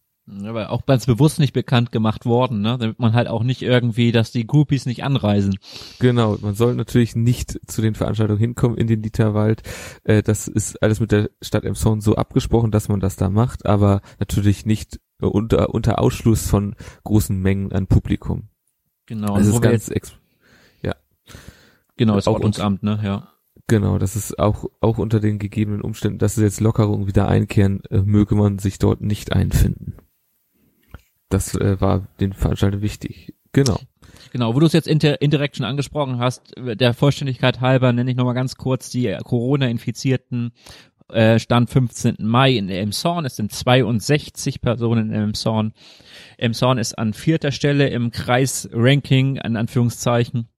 Aber 0.45 0.71
auch 0.71 0.87
ganz 0.87 1.07
bewusst 1.07 1.41
nicht 1.41 1.53
bekannt 1.53 1.91
gemacht 1.91 2.25
worden, 2.25 2.61
ne? 2.61 2.79
damit 2.79 2.99
man 2.99 3.15
halt 3.15 3.27
auch 3.27 3.43
nicht 3.43 3.63
irgendwie, 3.63 4.13
dass 4.13 4.31
die 4.31 4.47
Groupies 4.47 4.87
nicht 4.87 5.03
anreisen. 5.03 5.59
Genau, 5.99 6.39
man 6.41 6.55
soll 6.55 6.75
natürlich 6.77 7.17
nicht 7.17 7.59
zu 7.67 7.83
den 7.83 7.95
Veranstaltungen 7.95 8.39
hinkommen 8.39 8.79
in 8.79 8.87
den 8.87 9.03
Dieterwald. 9.03 9.63
Äh, 10.05 10.23
das 10.23 10.47
ist 10.47 10.81
alles 10.83 11.01
mit 11.01 11.11
der 11.11 11.31
Stadt 11.43 11.65
Emshorn 11.65 12.01
so 12.01 12.15
abgesprochen, 12.15 12.71
dass 12.71 12.89
man 12.89 13.01
das 13.01 13.17
da 13.17 13.29
macht, 13.29 13.67
aber 13.67 14.03
natürlich 14.21 14.67
nicht 14.67 15.01
unter, 15.21 15.75
unter 15.75 15.99
Ausschluss 15.99 16.47
von 16.47 16.77
großen 17.05 17.37
Mengen 17.37 17.73
an 17.73 17.89
Publikum. 17.89 18.49
Genau, 19.07 19.37
Das 19.37 19.49
ist 19.49 19.61
ganz, 19.61 19.89
jetzt, 19.89 19.97
ex 19.97 20.21
genau, 22.01 22.15
das 22.17 22.27
auch 22.27 22.35
Ordnungsamt, 22.35 22.83
ne, 22.83 22.99
ja. 23.05 23.29
genau, 23.69 23.99
das 23.99 24.17
ist 24.17 24.39
auch, 24.39 24.65
auch 24.81 24.99
unter 24.99 25.21
den 25.21 25.39
gegebenen 25.39 25.83
Umständen, 25.83 26.19
dass 26.19 26.37
es 26.37 26.43
jetzt 26.43 26.61
Lockerungen 26.61 27.07
wieder 27.07 27.29
einkehren, 27.29 27.85
äh, 27.91 28.01
möge 28.01 28.35
man 28.35 28.59
sich 28.59 28.79
dort 28.79 29.03
nicht 29.03 29.33
einfinden. 29.33 29.95
Das 31.31 31.55
äh, 31.55 31.81
war 31.81 32.07
den 32.21 32.35
Veranstaltern 32.35 32.83
wichtig. 32.83 33.35
Genau. 33.53 33.81
Genau, 34.33 34.55
wo 34.55 34.61
du 34.61 34.67
es 34.67 34.73
jetzt 34.73 34.87
inter 34.87 35.23
indirekt 35.23 35.57
schon 35.57 35.67
angesprochen 35.67 36.19
hast, 36.19 36.53
der 36.57 36.95
Vollständigkeit 36.95 37.61
halber 37.61 37.93
nenne 37.93 38.11
ich 38.11 38.17
nochmal 38.17 38.35
ganz 38.35 38.57
kurz 38.57 38.91
die 38.91 39.17
Corona-Infizierten. 39.25 40.53
Äh, 41.09 41.39
Stand 41.41 41.71
15. 41.71 42.17
Mai 42.21 42.57
in 42.57 42.69
Elmshorn. 42.69 43.25
Es 43.25 43.37
sind 43.37 43.51
62 43.53 44.61
Personen 44.61 45.11
in 45.11 45.15
Elmshorn. 45.15 45.73
Elmshorn 46.37 46.79
ist 46.79 46.99
an 46.99 47.13
vierter 47.15 47.51
Stelle 47.51 47.89
im 47.89 48.13
Kreisranking, 48.13 49.37
in 49.37 49.57
Anführungszeichen. 49.57 50.49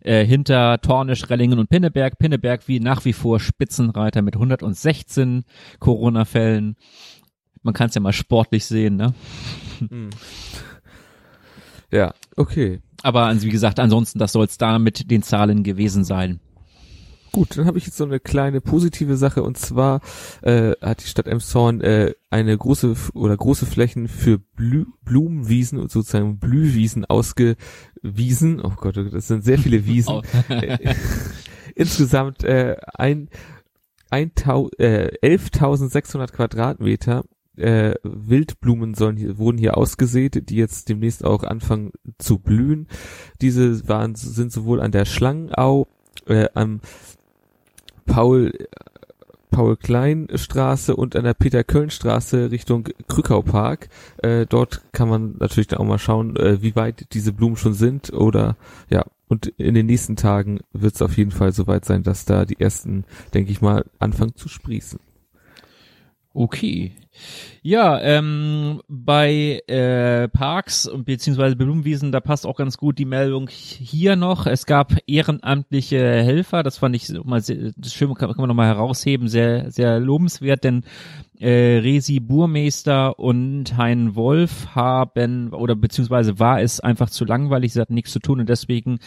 Äh, 0.00 0.24
hinter 0.24 0.80
Tornisch, 0.80 1.28
Rellingen 1.30 1.58
und 1.58 1.68
Pinneberg. 1.68 2.18
Pinneberg 2.18 2.68
wie 2.68 2.80
nach 2.80 3.04
wie 3.04 3.12
vor 3.12 3.40
Spitzenreiter 3.40 4.22
mit 4.22 4.34
116 4.34 5.44
Corona-Fällen. 5.80 6.76
Man 7.62 7.74
kann 7.74 7.88
es 7.88 7.94
ja 7.94 8.00
mal 8.00 8.12
sportlich 8.12 8.64
sehen, 8.64 8.96
ne? 8.96 9.14
Ja, 11.90 12.14
okay. 12.36 12.80
Aber 13.02 13.40
wie 13.42 13.50
gesagt, 13.50 13.78
ansonsten, 13.78 14.18
das 14.18 14.32
soll 14.32 14.46
es 14.46 14.58
da 14.58 14.78
mit 14.78 15.10
den 15.10 15.22
Zahlen 15.22 15.62
gewesen 15.62 16.04
sein. 16.04 16.40
Gut, 17.32 17.56
dann 17.56 17.64
habe 17.64 17.78
ich 17.78 17.86
jetzt 17.86 17.96
so 17.96 18.04
eine 18.04 18.20
kleine 18.20 18.60
positive 18.60 19.16
Sache 19.16 19.42
und 19.42 19.56
zwar 19.56 20.02
äh, 20.42 20.72
hat 20.82 21.02
die 21.02 21.08
Stadt 21.08 21.26
Emshorn 21.26 21.80
äh, 21.80 22.12
eine 22.28 22.56
große 22.56 22.94
oder 23.14 23.34
große 23.34 23.64
Flächen 23.64 24.08
für 24.08 24.38
Blü 24.38 24.84
Blumenwiesen 25.02 25.78
und 25.78 25.90
sozusagen 25.90 26.38
Blühwiesen 26.38 27.06
ausgewiesen. 27.06 28.60
Oh 28.62 28.74
Gott, 28.76 28.98
das 28.98 29.28
sind 29.28 29.44
sehr 29.44 29.58
viele 29.58 29.86
Wiesen. 29.86 30.20
Äh, 30.50 30.76
Insgesamt 31.74 32.44
äh, 32.44 32.76
ein, 32.94 33.30
ein 34.10 34.30
äh, 34.36 35.08
11.600 35.22 36.32
Quadratmeter 36.32 37.24
äh, 37.56 37.94
Wildblumen 38.02 38.94
sollen 38.94 39.16
hier, 39.16 39.38
wurden 39.38 39.58
hier 39.58 39.76
ausgesät, 39.76 40.48
die 40.48 40.56
jetzt 40.56 40.88
demnächst 40.88 41.24
auch 41.24 41.44
anfangen 41.44 41.92
zu 42.18 42.38
blühen. 42.38 42.88
Diese 43.40 43.88
waren, 43.88 44.14
sind 44.14 44.52
sowohl 44.52 44.80
an 44.80 44.92
der 44.92 45.04
Schlangenau, 45.04 45.86
äh, 46.26 46.48
am 46.54 46.80
Paul 48.06 48.52
Paul 49.52 49.76
Klein 49.76 50.28
Straße 50.34 50.96
und 50.96 51.14
an 51.14 51.24
der 51.24 51.34
Peter 51.34 51.62
Köln 51.62 51.90
Straße 51.90 52.50
Richtung 52.50 52.88
Krückau 53.06 53.42
Park. 53.42 53.90
Äh, 54.22 54.46
dort 54.46 54.80
kann 54.92 55.08
man 55.08 55.36
natürlich 55.38 55.68
dann 55.68 55.78
auch 55.78 55.84
mal 55.84 55.98
schauen, 55.98 56.36
äh, 56.36 56.62
wie 56.62 56.74
weit 56.74 57.12
diese 57.12 57.32
Blumen 57.32 57.56
schon 57.56 57.74
sind 57.74 58.12
oder 58.12 58.56
ja. 58.88 59.04
Und 59.28 59.46
in 59.46 59.74
den 59.74 59.86
nächsten 59.86 60.16
Tagen 60.16 60.60
wird 60.72 60.94
es 60.94 61.00
auf 61.00 61.16
jeden 61.16 61.30
Fall 61.30 61.52
soweit 61.52 61.86
sein, 61.86 62.02
dass 62.02 62.26
da 62.26 62.44
die 62.44 62.60
ersten, 62.60 63.04
denke 63.32 63.50
ich 63.50 63.62
mal, 63.62 63.84
anfangen 63.98 64.34
zu 64.36 64.48
sprießen. 64.48 64.98
Okay. 66.34 66.92
Ja, 67.60 68.00
ähm, 68.00 68.80
bei 68.88 69.62
äh, 69.66 70.28
Parks 70.28 70.90
beziehungsweise 71.04 71.56
Blumenwiesen, 71.56 72.10
da 72.10 72.20
passt 72.20 72.46
auch 72.46 72.56
ganz 72.56 72.78
gut 72.78 72.98
die 72.98 73.04
Meldung 73.04 73.48
hier 73.50 74.16
noch. 74.16 74.46
Es 74.46 74.64
gab 74.64 74.94
ehrenamtliche 75.06 75.98
Helfer, 75.98 76.62
das 76.62 76.78
fand 76.78 76.96
ich 76.96 77.10
mal 77.24 77.42
sehr, 77.42 77.72
das 77.76 77.92
schön, 77.92 78.12
kann, 78.14 78.30
kann 78.30 78.38
man 78.38 78.48
nochmal 78.48 78.68
herausheben, 78.68 79.28
sehr, 79.28 79.70
sehr 79.70 80.00
lobenswert, 80.00 80.64
denn 80.64 80.84
äh, 81.42 81.78
Resi 81.78 82.20
Burmeister 82.20 83.18
und 83.18 83.76
Hein 83.76 84.14
Wolf 84.14 84.74
haben, 84.74 85.52
oder 85.52 85.74
beziehungsweise 85.74 86.38
war 86.38 86.60
es 86.60 86.78
einfach 86.78 87.10
zu 87.10 87.24
langweilig, 87.24 87.72
sie 87.72 87.80
hatten 87.80 87.94
nichts 87.94 88.12
zu 88.12 88.20
tun 88.20 88.40
und 88.40 88.48
deswegen 88.48 88.98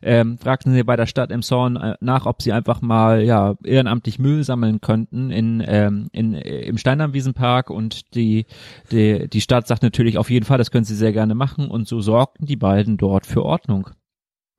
ähm, 0.00 0.38
fragten 0.38 0.72
sie 0.72 0.84
bei 0.84 0.96
der 0.96 1.06
Stadt 1.06 1.30
Emshorn 1.30 1.76
äh, 1.76 1.94
nach, 2.00 2.24
ob 2.24 2.40
sie 2.40 2.52
einfach 2.52 2.80
mal 2.80 3.22
ja 3.22 3.56
ehrenamtlich 3.62 4.18
Müll 4.18 4.42
sammeln 4.42 4.80
könnten 4.80 5.30
in, 5.30 5.62
ähm, 5.66 6.08
in 6.12 6.34
äh, 6.34 6.60
im 6.62 6.78
Steinamwiesenpark 6.78 7.68
und 7.68 8.14
die, 8.14 8.46
die 8.90 9.28
die 9.28 9.40
Stadt 9.42 9.66
sagt 9.66 9.82
natürlich 9.82 10.16
auf 10.16 10.30
jeden 10.30 10.46
Fall, 10.46 10.58
das 10.58 10.70
können 10.70 10.84
sie 10.84 10.96
sehr 10.96 11.12
gerne 11.12 11.34
machen 11.34 11.68
und 11.68 11.86
so 11.86 12.00
sorgten 12.00 12.46
die 12.46 12.56
beiden 12.56 12.96
dort 12.96 13.26
für 13.26 13.44
Ordnung. 13.44 13.90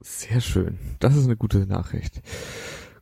Sehr 0.02 0.42
schön. 0.42 0.78
Das 1.00 1.16
ist 1.16 1.26
eine 1.26 1.38
gute 1.38 1.66
Nachricht. 1.66 2.22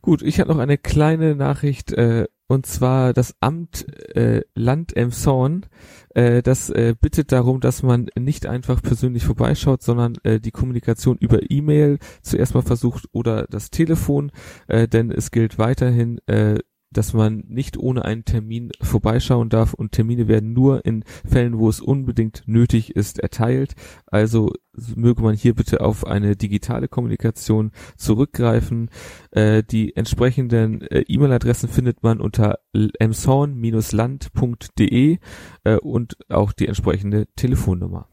Gut, 0.02 0.22
ich 0.22 0.40
habe 0.40 0.52
noch 0.52 0.58
eine 0.58 0.78
kleine 0.78 1.36
Nachricht, 1.36 1.92
äh, 1.92 2.26
und 2.52 2.66
zwar 2.66 3.14
das 3.14 3.34
Amt 3.40 3.86
äh, 4.14 4.42
Land 4.54 4.94
Emshorn, 4.94 5.64
äh, 6.10 6.42
das 6.42 6.68
äh, 6.68 6.94
bittet 7.00 7.32
darum, 7.32 7.60
dass 7.60 7.82
man 7.82 8.10
nicht 8.14 8.44
einfach 8.44 8.82
persönlich 8.82 9.24
vorbeischaut, 9.24 9.82
sondern 9.82 10.18
äh, 10.22 10.38
die 10.38 10.50
Kommunikation 10.50 11.16
über 11.16 11.50
E-Mail 11.50 11.98
zuerst 12.20 12.54
mal 12.54 12.60
versucht 12.60 13.06
oder 13.12 13.46
das 13.48 13.70
Telefon, 13.70 14.32
äh, 14.68 14.86
denn 14.86 15.10
es 15.10 15.30
gilt 15.30 15.56
weiterhin, 15.56 16.18
äh, 16.26 16.58
dass 16.92 17.12
man 17.12 17.44
nicht 17.48 17.76
ohne 17.76 18.04
einen 18.04 18.24
Termin 18.24 18.70
vorbeischauen 18.80 19.48
darf 19.48 19.74
und 19.74 19.92
Termine 19.92 20.28
werden 20.28 20.52
nur 20.52 20.84
in 20.84 21.04
Fällen, 21.24 21.58
wo 21.58 21.68
es 21.68 21.80
unbedingt 21.80 22.42
nötig 22.46 22.94
ist, 22.96 23.18
erteilt. 23.18 23.74
Also 24.06 24.52
möge 24.96 25.22
man 25.22 25.34
hier 25.34 25.54
bitte 25.54 25.80
auf 25.80 26.06
eine 26.06 26.36
digitale 26.36 26.88
Kommunikation 26.88 27.70
zurückgreifen. 27.96 28.90
Äh, 29.30 29.62
die 29.62 29.96
entsprechenden 29.96 30.82
äh, 30.82 31.04
E-Mail-Adressen 31.06 31.68
findet 31.68 32.02
man 32.02 32.20
unter 32.20 32.58
emshorn-land.de 32.72 35.18
äh, 35.64 35.76
und 35.76 36.16
auch 36.28 36.52
die 36.52 36.68
entsprechende 36.68 37.26
Telefonnummer. 37.36 38.08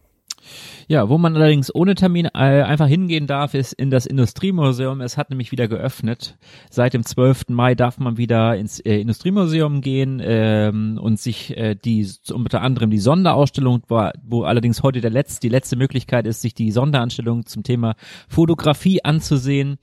Ja, 0.88 1.08
wo 1.10 1.18
man 1.18 1.36
allerdings 1.36 1.74
ohne 1.74 1.96
Termin 1.96 2.26
äh, 2.26 2.64
einfach 2.64 2.88
hingehen 2.88 3.28
darf, 3.28 3.54
ist 3.54 3.74
in 3.74 3.90
das 3.90 4.06
Industriemuseum. 4.06 5.02
Es 5.02 5.18
hat 5.18 5.30
nämlich 5.30 5.52
wieder 5.52 5.68
geöffnet. 5.68 6.38
Seit 6.70 6.94
dem 6.94 7.04
12. 7.04 7.50
Mai 7.50 7.76
darf 7.76 8.00
man 8.00 8.18
wieder 8.18 8.56
ins 8.56 8.80
äh, 8.80 9.00
Industriemuseum 9.00 9.82
gehen 9.82 10.22
ähm, 10.24 11.00
und 11.02 11.20
sich 11.20 11.56
äh, 11.58 11.76
die 11.76 12.08
unter 12.32 12.62
anderem 12.62 12.90
die 12.90 12.98
Sonderausstellung, 12.98 13.84
wo, 13.88 14.10
wo 14.24 14.44
allerdings 14.44 14.82
heute 14.82 15.02
der 15.02 15.12
letzte, 15.12 15.42
die 15.42 15.50
letzte 15.50 15.76
Möglichkeit 15.76 16.26
ist, 16.26 16.42
sich 16.42 16.54
die 16.54 16.72
Sonderausstellung 16.72 17.46
zum 17.46 17.64
Thema 17.64 17.96
Fotografie 18.28 19.04
anzusehen. 19.04 19.78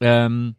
Ähm, 0.00 0.54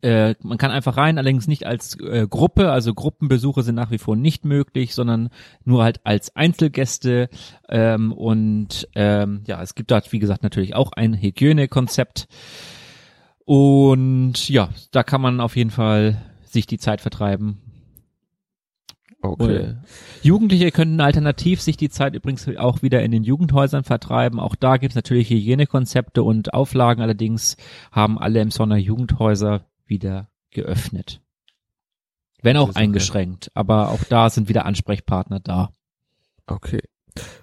äh, 0.00 0.34
man 0.42 0.58
kann 0.58 0.70
einfach 0.70 0.96
rein, 0.96 1.18
allerdings 1.18 1.48
nicht 1.48 1.66
als 1.66 1.98
äh, 2.00 2.26
Gruppe, 2.28 2.70
also 2.70 2.94
Gruppenbesuche 2.94 3.62
sind 3.62 3.74
nach 3.74 3.90
wie 3.90 3.98
vor 3.98 4.14
nicht 4.14 4.44
möglich, 4.44 4.94
sondern 4.94 5.30
nur 5.64 5.82
halt 5.82 6.00
als 6.04 6.34
Einzelgäste. 6.36 7.28
Ähm, 7.68 8.12
und 8.12 8.88
ähm, 8.94 9.42
ja, 9.46 9.60
es 9.60 9.74
gibt 9.74 9.90
dort, 9.90 10.12
wie 10.12 10.20
gesagt, 10.20 10.42
natürlich 10.42 10.76
auch 10.76 10.92
ein 10.92 11.20
Hygienekonzept. 11.20 12.28
Und 13.44 14.48
ja, 14.48 14.68
da 14.92 15.02
kann 15.02 15.20
man 15.20 15.40
auf 15.40 15.56
jeden 15.56 15.70
Fall 15.70 16.22
sich 16.44 16.66
die 16.66 16.78
Zeit 16.78 17.00
vertreiben. 17.00 17.60
Okay. 19.20 19.56
Äh, 19.56 19.74
Jugendliche 20.22 20.70
könnten 20.70 21.00
alternativ 21.00 21.60
sich 21.60 21.76
die 21.76 21.88
Zeit 21.88 22.14
übrigens 22.14 22.48
auch 22.56 22.82
wieder 22.82 23.02
in 23.02 23.10
den 23.10 23.24
Jugendhäusern 23.24 23.82
vertreiben. 23.82 24.38
Auch 24.38 24.54
da 24.54 24.76
gibt 24.76 24.92
es 24.92 24.96
natürlich 24.96 25.28
Hygienekonzepte 25.30 26.22
und 26.22 26.54
Auflagen. 26.54 27.02
Allerdings 27.02 27.56
haben 27.90 28.16
alle 28.16 28.40
im 28.40 28.52
Sonner 28.52 28.76
Jugendhäuser 28.76 29.64
wieder 29.88 30.28
geöffnet. 30.50 31.20
Wenn 32.40 32.56
auch 32.56 32.74
eingeschränkt, 32.76 33.50
aber 33.54 33.88
auch 33.90 34.04
da 34.04 34.30
sind 34.30 34.48
wieder 34.48 34.64
Ansprechpartner 34.64 35.40
da. 35.40 35.70
Okay. 36.46 36.80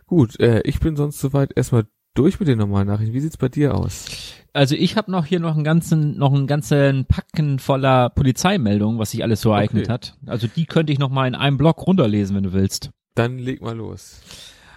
Gut, 0.06 0.40
äh, 0.40 0.62
ich 0.62 0.80
bin 0.80 0.96
sonst 0.96 1.20
soweit 1.20 1.52
erstmal 1.56 1.86
durch 2.14 2.40
mit 2.40 2.48
den 2.48 2.58
normalen 2.58 2.88
Nachrichten. 2.88 3.14
Wie 3.14 3.20
sieht's 3.20 3.36
bei 3.38 3.50
dir 3.50 3.76
aus? 3.76 4.06
Also 4.54 4.74
ich 4.76 4.96
habe 4.96 5.12
noch 5.12 5.26
hier 5.26 5.42
noch 5.42 5.54
einen 5.56 5.66
ganzen, 5.66 6.18
noch 6.18 6.34
einen 6.34 6.48
ganzen 6.48 7.06
Packen 7.06 7.60
voller 7.60 8.10
Polizeimeldungen, 8.10 8.98
was 9.00 9.12
sich 9.12 9.22
alles 9.22 9.42
so 9.42 9.52
ereignet 9.52 9.84
Okay. 9.86 9.92
hat. 9.92 10.18
Also 10.26 10.48
die 10.48 10.66
könnte 10.66 10.94
ich 10.94 11.00
noch 11.00 11.10
mal 11.10 11.28
in 11.28 11.36
einem 11.36 11.58
Block 11.58 11.86
runterlesen, 11.86 12.36
wenn 12.38 12.44
du 12.44 12.54
willst. 12.54 12.92
Dann 13.16 13.38
leg 13.38 13.62
mal 13.62 13.76
los. 13.76 14.22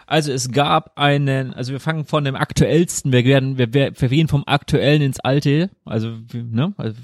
Also 0.08 0.32
es 0.32 0.50
gab 0.50 0.96
einen, 0.96 1.52
also 1.52 1.72
wir 1.72 1.80
fangen 1.80 2.06
von 2.06 2.24
dem 2.24 2.34
aktuellsten, 2.34 3.12
wir 3.12 3.26
werden, 3.26 3.58
wir, 3.58 3.74
wir 3.74 3.94
verwehen 3.94 4.26
vom 4.26 4.42
aktuellen 4.46 5.02
ins 5.02 5.20
alte, 5.20 5.68
also, 5.84 6.16
ne, 6.32 6.72
also 6.78 6.98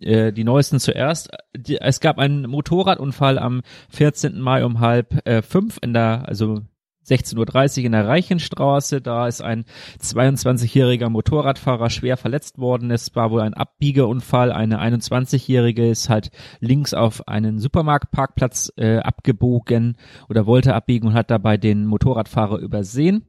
äh, 0.00 0.32
die 0.32 0.44
neuesten 0.44 0.78
zuerst. 0.78 1.30
Die, 1.56 1.80
es 1.80 1.98
gab 1.98 2.18
einen 2.18 2.48
Motorradunfall 2.48 3.36
am 3.36 3.62
14. 3.90 4.40
Mai 4.40 4.64
um 4.64 4.78
halb 4.78 5.26
äh, 5.26 5.42
fünf 5.42 5.78
in 5.82 5.92
der, 5.92 6.28
also 6.28 6.62
16.30 7.06 7.78
Uhr 7.78 7.84
in 7.86 7.92
der 7.92 8.06
Reichenstraße. 8.06 9.00
Da 9.00 9.26
ist 9.26 9.42
ein 9.42 9.64
22-jähriger 10.00 11.08
Motorradfahrer 11.08 11.90
schwer 11.90 12.16
verletzt 12.16 12.58
worden. 12.58 12.90
Es 12.90 13.14
war 13.14 13.30
wohl 13.30 13.40
ein 13.40 13.54
Abbiegeunfall. 13.54 14.52
Eine 14.52 14.80
21-jährige 14.80 15.88
ist 15.88 16.08
halt 16.08 16.30
links 16.60 16.94
auf 16.94 17.28
einen 17.28 17.58
Supermarktparkplatz 17.58 18.72
äh, 18.76 18.98
abgebogen 18.98 19.96
oder 20.28 20.46
wollte 20.46 20.74
abbiegen 20.74 21.08
und 21.08 21.14
hat 21.14 21.30
dabei 21.30 21.56
den 21.56 21.86
Motorradfahrer 21.86 22.58
übersehen. 22.58 23.26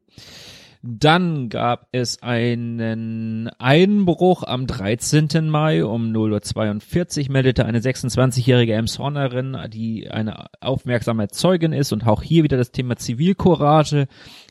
Dann 0.85 1.47
gab 1.47 1.87
es 1.93 2.21
einen 2.21 3.47
Einbruch 3.57 4.43
am 4.43 4.67
13. 4.67 5.47
Mai 5.47 5.85
um 5.85 6.11
0.42 6.11 7.27
Uhr 7.27 7.31
meldete 7.31 7.65
eine 7.65 7.79
26-jährige 7.79 8.73
Emshornerin, 8.73 9.57
die 9.69 10.11
eine 10.11 10.47
aufmerksame 10.59 11.29
Zeugin 11.29 11.71
ist 11.71 11.93
und 11.93 12.05
auch 12.05 12.21
hier 12.21 12.43
wieder 12.43 12.57
das 12.57 12.71
Thema 12.71 12.97
Zivilcourage. 12.97 14.07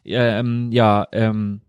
Ähm, 0.07 0.73
ja, 0.73 1.07
ähm, 1.13 1.61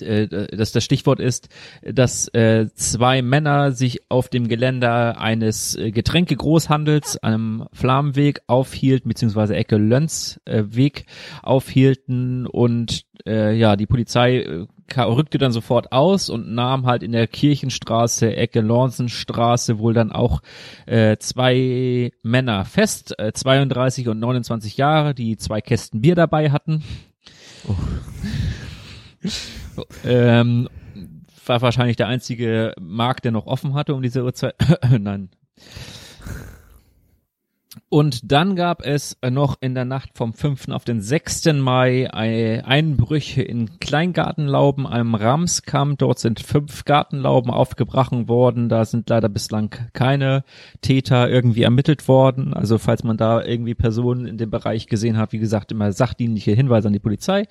äh, 0.00 0.56
dass 0.56 0.72
das 0.72 0.84
Stichwort 0.84 1.20
ist, 1.20 1.48
dass 1.82 2.28
äh, 2.28 2.68
zwei 2.74 3.20
Männer 3.20 3.72
sich 3.72 4.10
auf 4.10 4.28
dem 4.28 4.48
Geländer 4.48 5.20
eines 5.20 5.74
äh, 5.74 5.90
Getränkegroßhandels 5.90 7.18
einem 7.18 7.66
Flammenweg 7.72 8.40
aufhielten, 8.46 9.08
beziehungsweise 9.08 9.54
Ecke 9.56 9.76
Lönz 9.76 10.40
äh, 10.44 10.64
Weg 10.68 11.06
aufhielten 11.42 12.46
und 12.46 13.04
äh, 13.26 13.54
ja, 13.54 13.76
die 13.76 13.86
Polizei 13.86 14.38
äh, 14.38 14.66
rückte 15.00 15.38
dann 15.38 15.52
sofort 15.52 15.92
aus 15.92 16.28
und 16.28 16.52
nahm 16.52 16.86
halt 16.86 17.02
in 17.02 17.12
der 17.12 17.26
Kirchenstraße, 17.26 18.36
Ecke 18.36 18.60
Lornsenstraße 18.60 19.78
wohl 19.78 19.94
dann 19.94 20.12
auch 20.12 20.42
äh, 20.86 21.16
zwei 21.18 22.12
Männer 22.22 22.64
fest, 22.64 23.18
äh, 23.18 23.32
32 23.32 24.08
und 24.08 24.18
29 24.18 24.76
Jahre, 24.76 25.14
die 25.14 25.36
zwei 25.36 25.60
Kästen 25.60 26.00
Bier 26.00 26.14
dabei 26.14 26.50
hatten. 26.50 26.82
Oh. 27.68 27.76
Ähm, 30.04 30.68
war 31.46 31.62
wahrscheinlich 31.62 31.96
der 31.96 32.08
einzige 32.08 32.72
Markt, 32.80 33.24
der 33.24 33.32
noch 33.32 33.46
offen 33.46 33.74
hatte 33.74 33.94
um 33.94 34.02
diese 34.02 34.24
Uhrzeit. 34.24 34.54
Nein. 34.90 35.30
Und 37.88 38.30
dann 38.30 38.54
gab 38.56 38.84
es 38.84 39.16
noch 39.26 39.56
in 39.60 39.74
der 39.74 39.84
Nacht 39.84 40.10
vom 40.14 40.34
5. 40.34 40.68
auf 40.68 40.84
den 40.84 41.00
6. 41.00 41.52
Mai 41.54 42.12
Einbrüche 42.12 43.42
in 43.42 43.78
Kleingartenlauben, 43.80 44.86
einem 44.86 45.14
Ramskamp. 45.14 45.98
Dort 45.98 46.18
sind 46.18 46.40
fünf 46.40 46.84
Gartenlauben 46.84 47.50
aufgebrochen 47.50 48.28
worden. 48.28 48.68
Da 48.68 48.84
sind 48.84 49.08
leider 49.08 49.28
bislang 49.28 49.74
keine 49.94 50.44
Täter 50.82 51.30
irgendwie 51.30 51.62
ermittelt 51.62 52.08
worden. 52.08 52.52
Also 52.52 52.78
falls 52.78 53.04
man 53.04 53.16
da 53.16 53.42
irgendwie 53.42 53.74
Personen 53.74 54.26
in 54.26 54.38
dem 54.38 54.50
Bereich 54.50 54.86
gesehen 54.86 55.16
hat, 55.16 55.32
wie 55.32 55.38
gesagt, 55.38 55.72
immer 55.72 55.92
sachdienliche 55.92 56.52
Hinweise 56.52 56.88
an 56.88 56.94
die 56.94 56.98
Polizei. 56.98 57.46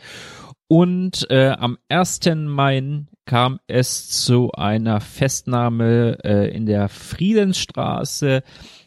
Und 0.72 1.30
äh, 1.30 1.50
am 1.50 1.78
1. 1.90 2.22
Mai 2.46 3.04
kam 3.26 3.60
es 3.68 4.08
zu 4.08 4.54
einer 4.54 5.02
Festnahme 5.02 6.20
äh, 6.24 6.56
in 6.56 6.66
der 6.66 6.88
Friedensstraße. 6.88 8.42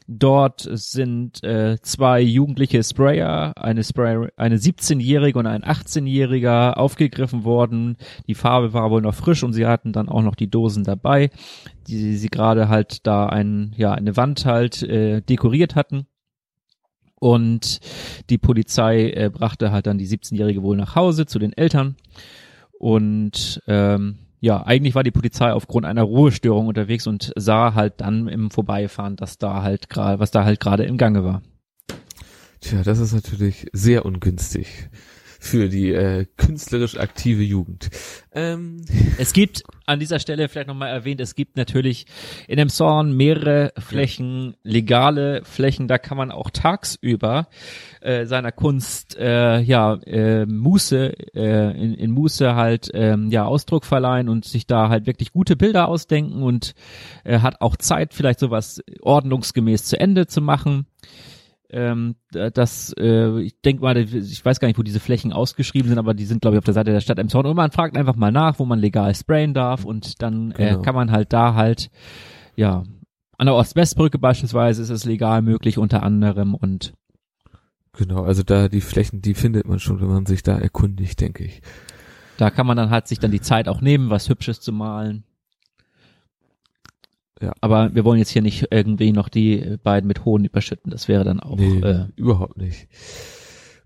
Dort 0.06 0.66
sind 0.72 1.44
äh, 1.44 1.76
zwei 1.82 2.22
jugendliche 2.22 2.82
Sprayer, 2.82 3.52
eine 3.58 3.84
Sprayer, 3.84 4.30
eine 4.38 4.56
17-jährige 4.56 5.38
und 5.38 5.46
ein 5.46 5.62
18-jähriger 5.62 6.72
aufgegriffen 6.72 7.44
worden. 7.44 7.98
Die 8.28 8.34
Farbe 8.34 8.72
war 8.72 8.90
wohl 8.90 9.02
noch 9.02 9.14
frisch 9.14 9.42
und 9.42 9.52
sie 9.52 9.66
hatten 9.66 9.92
dann 9.92 10.08
auch 10.08 10.22
noch 10.22 10.36
die 10.36 10.48
Dosen 10.48 10.84
dabei, 10.84 11.28
die 11.86 12.16
sie 12.16 12.28
gerade 12.30 12.70
halt 12.70 13.06
da 13.06 13.26
ein, 13.26 13.74
ja, 13.76 13.92
eine 13.92 14.16
Wand 14.16 14.46
halt 14.46 14.82
äh, 14.84 15.20
dekoriert 15.20 15.74
hatten. 15.74 16.06
Und 17.24 17.80
die 18.28 18.36
Polizei 18.36 19.08
äh, 19.08 19.30
brachte 19.32 19.72
halt 19.72 19.86
dann 19.86 19.96
die 19.96 20.06
17-Jährige 20.06 20.62
wohl 20.62 20.76
nach 20.76 20.94
Hause 20.94 21.24
zu 21.24 21.38
den 21.38 21.54
Eltern. 21.54 21.96
Und 22.78 23.62
ähm, 23.66 24.18
ja, 24.40 24.62
eigentlich 24.62 24.94
war 24.94 25.04
die 25.04 25.10
Polizei 25.10 25.50
aufgrund 25.50 25.86
einer 25.86 26.02
Ruhestörung 26.02 26.66
unterwegs 26.66 27.06
und 27.06 27.32
sah 27.34 27.72
halt 27.72 27.94
dann 28.02 28.28
im 28.28 28.50
Vorbeifahren, 28.50 29.16
dass 29.16 29.38
da 29.38 29.62
halt 29.62 29.88
gerade, 29.88 30.18
was 30.18 30.32
da 30.32 30.44
halt 30.44 30.60
gerade 30.60 30.84
im 30.84 30.98
Gange 30.98 31.24
war. 31.24 31.40
Tja, 32.60 32.82
das 32.82 32.98
ist 32.98 33.14
natürlich 33.14 33.68
sehr 33.72 34.04
ungünstig 34.04 34.90
für 35.44 35.68
die 35.68 35.92
äh, 35.92 36.24
künstlerisch 36.36 36.98
aktive 36.98 37.42
Jugend. 37.42 37.90
Ähm. 38.32 38.84
Es 39.18 39.32
gibt 39.32 39.62
an 39.86 40.00
dieser 40.00 40.18
Stelle 40.18 40.48
vielleicht 40.48 40.68
nochmal 40.68 40.88
erwähnt, 40.88 41.20
es 41.20 41.34
gibt 41.34 41.56
natürlich 41.56 42.06
in 42.48 42.56
dem 42.56 42.70
Zorn 42.70 43.14
mehrere 43.14 43.72
Flächen, 43.78 44.56
legale 44.62 45.44
Flächen, 45.44 45.86
da 45.86 45.98
kann 45.98 46.16
man 46.16 46.30
auch 46.30 46.48
tagsüber 46.50 47.48
äh, 48.00 48.24
seiner 48.24 48.52
Kunst 48.52 49.16
äh, 49.18 49.60
ja 49.60 49.94
äh, 50.06 50.46
Muße 50.46 51.12
äh, 51.34 51.70
in, 51.78 51.94
in 51.94 52.10
Muße 52.12 52.54
halt 52.54 52.90
ähm, 52.94 53.30
ja 53.30 53.44
Ausdruck 53.44 53.84
verleihen 53.84 54.30
und 54.30 54.46
sich 54.46 54.66
da 54.66 54.88
halt 54.88 55.06
wirklich 55.06 55.32
gute 55.32 55.56
Bilder 55.56 55.88
ausdenken 55.88 56.42
und 56.42 56.74
äh, 57.24 57.40
hat 57.40 57.60
auch 57.60 57.76
Zeit 57.76 58.14
vielleicht 58.14 58.40
sowas 58.40 58.82
ordnungsgemäß 59.02 59.84
zu 59.84 60.00
Ende 60.00 60.26
zu 60.26 60.40
machen 60.40 60.86
ähm, 61.70 62.16
das, 62.30 62.94
äh, 62.98 63.40
ich 63.40 63.60
denke 63.60 63.82
mal, 63.82 63.96
ich 63.96 64.44
weiß 64.44 64.60
gar 64.60 64.68
nicht, 64.68 64.78
wo 64.78 64.82
diese 64.82 65.00
Flächen 65.00 65.32
ausgeschrieben 65.32 65.88
sind, 65.88 65.98
aber 65.98 66.14
die 66.14 66.26
sind, 66.26 66.42
glaube 66.42 66.56
ich, 66.56 66.58
auf 66.58 66.64
der 66.64 66.74
Seite 66.74 66.92
der 66.92 67.00
Stadt 67.00 67.18
Emshorn. 67.18 67.46
Und 67.46 67.56
man 67.56 67.72
fragt 67.72 67.96
einfach 67.96 68.16
mal 68.16 68.32
nach, 68.32 68.58
wo 68.58 68.64
man 68.64 68.78
legal 68.78 69.14
sprayen 69.14 69.54
darf 69.54 69.84
und 69.84 70.22
dann 70.22 70.52
äh, 70.52 70.70
genau. 70.70 70.82
kann 70.82 70.94
man 70.94 71.10
halt 71.10 71.32
da 71.32 71.54
halt, 71.54 71.90
ja, 72.56 72.84
an 73.38 73.46
der 73.46 73.54
Ost-West-Brücke 73.54 74.18
beispielsweise 74.18 74.82
ist 74.82 74.90
es 74.90 75.04
legal 75.04 75.42
möglich 75.42 75.78
unter 75.78 76.02
anderem 76.02 76.54
und 76.54 76.94
Genau, 77.96 78.24
also 78.24 78.42
da 78.42 78.68
die 78.68 78.80
Flächen, 78.80 79.22
die 79.22 79.34
findet 79.34 79.68
man 79.68 79.78
schon, 79.78 80.00
wenn 80.00 80.08
man 80.08 80.26
sich 80.26 80.42
da 80.42 80.58
erkundigt, 80.58 81.20
denke 81.20 81.44
ich. 81.44 81.62
Da 82.36 82.50
kann 82.50 82.66
man 82.66 82.76
dann 82.76 82.90
halt 82.90 83.06
sich 83.06 83.20
dann 83.20 83.30
die 83.30 83.40
Zeit 83.40 83.68
auch 83.68 83.80
nehmen, 83.80 84.10
was 84.10 84.28
Hübsches 84.28 84.60
zu 84.60 84.72
malen. 84.72 85.22
Ja. 87.40 87.52
Aber 87.60 87.94
wir 87.94 88.04
wollen 88.04 88.18
jetzt 88.18 88.30
hier 88.30 88.42
nicht 88.42 88.68
irgendwie 88.70 89.12
noch 89.12 89.28
die 89.28 89.76
beiden 89.82 90.06
mit 90.06 90.24
Hohn 90.24 90.44
überschütten. 90.44 90.90
Das 90.90 91.08
wäre 91.08 91.24
dann 91.24 91.40
auch. 91.40 91.56
Nee, 91.56 91.80
äh, 91.80 92.06
überhaupt 92.16 92.56
nicht. 92.56 92.88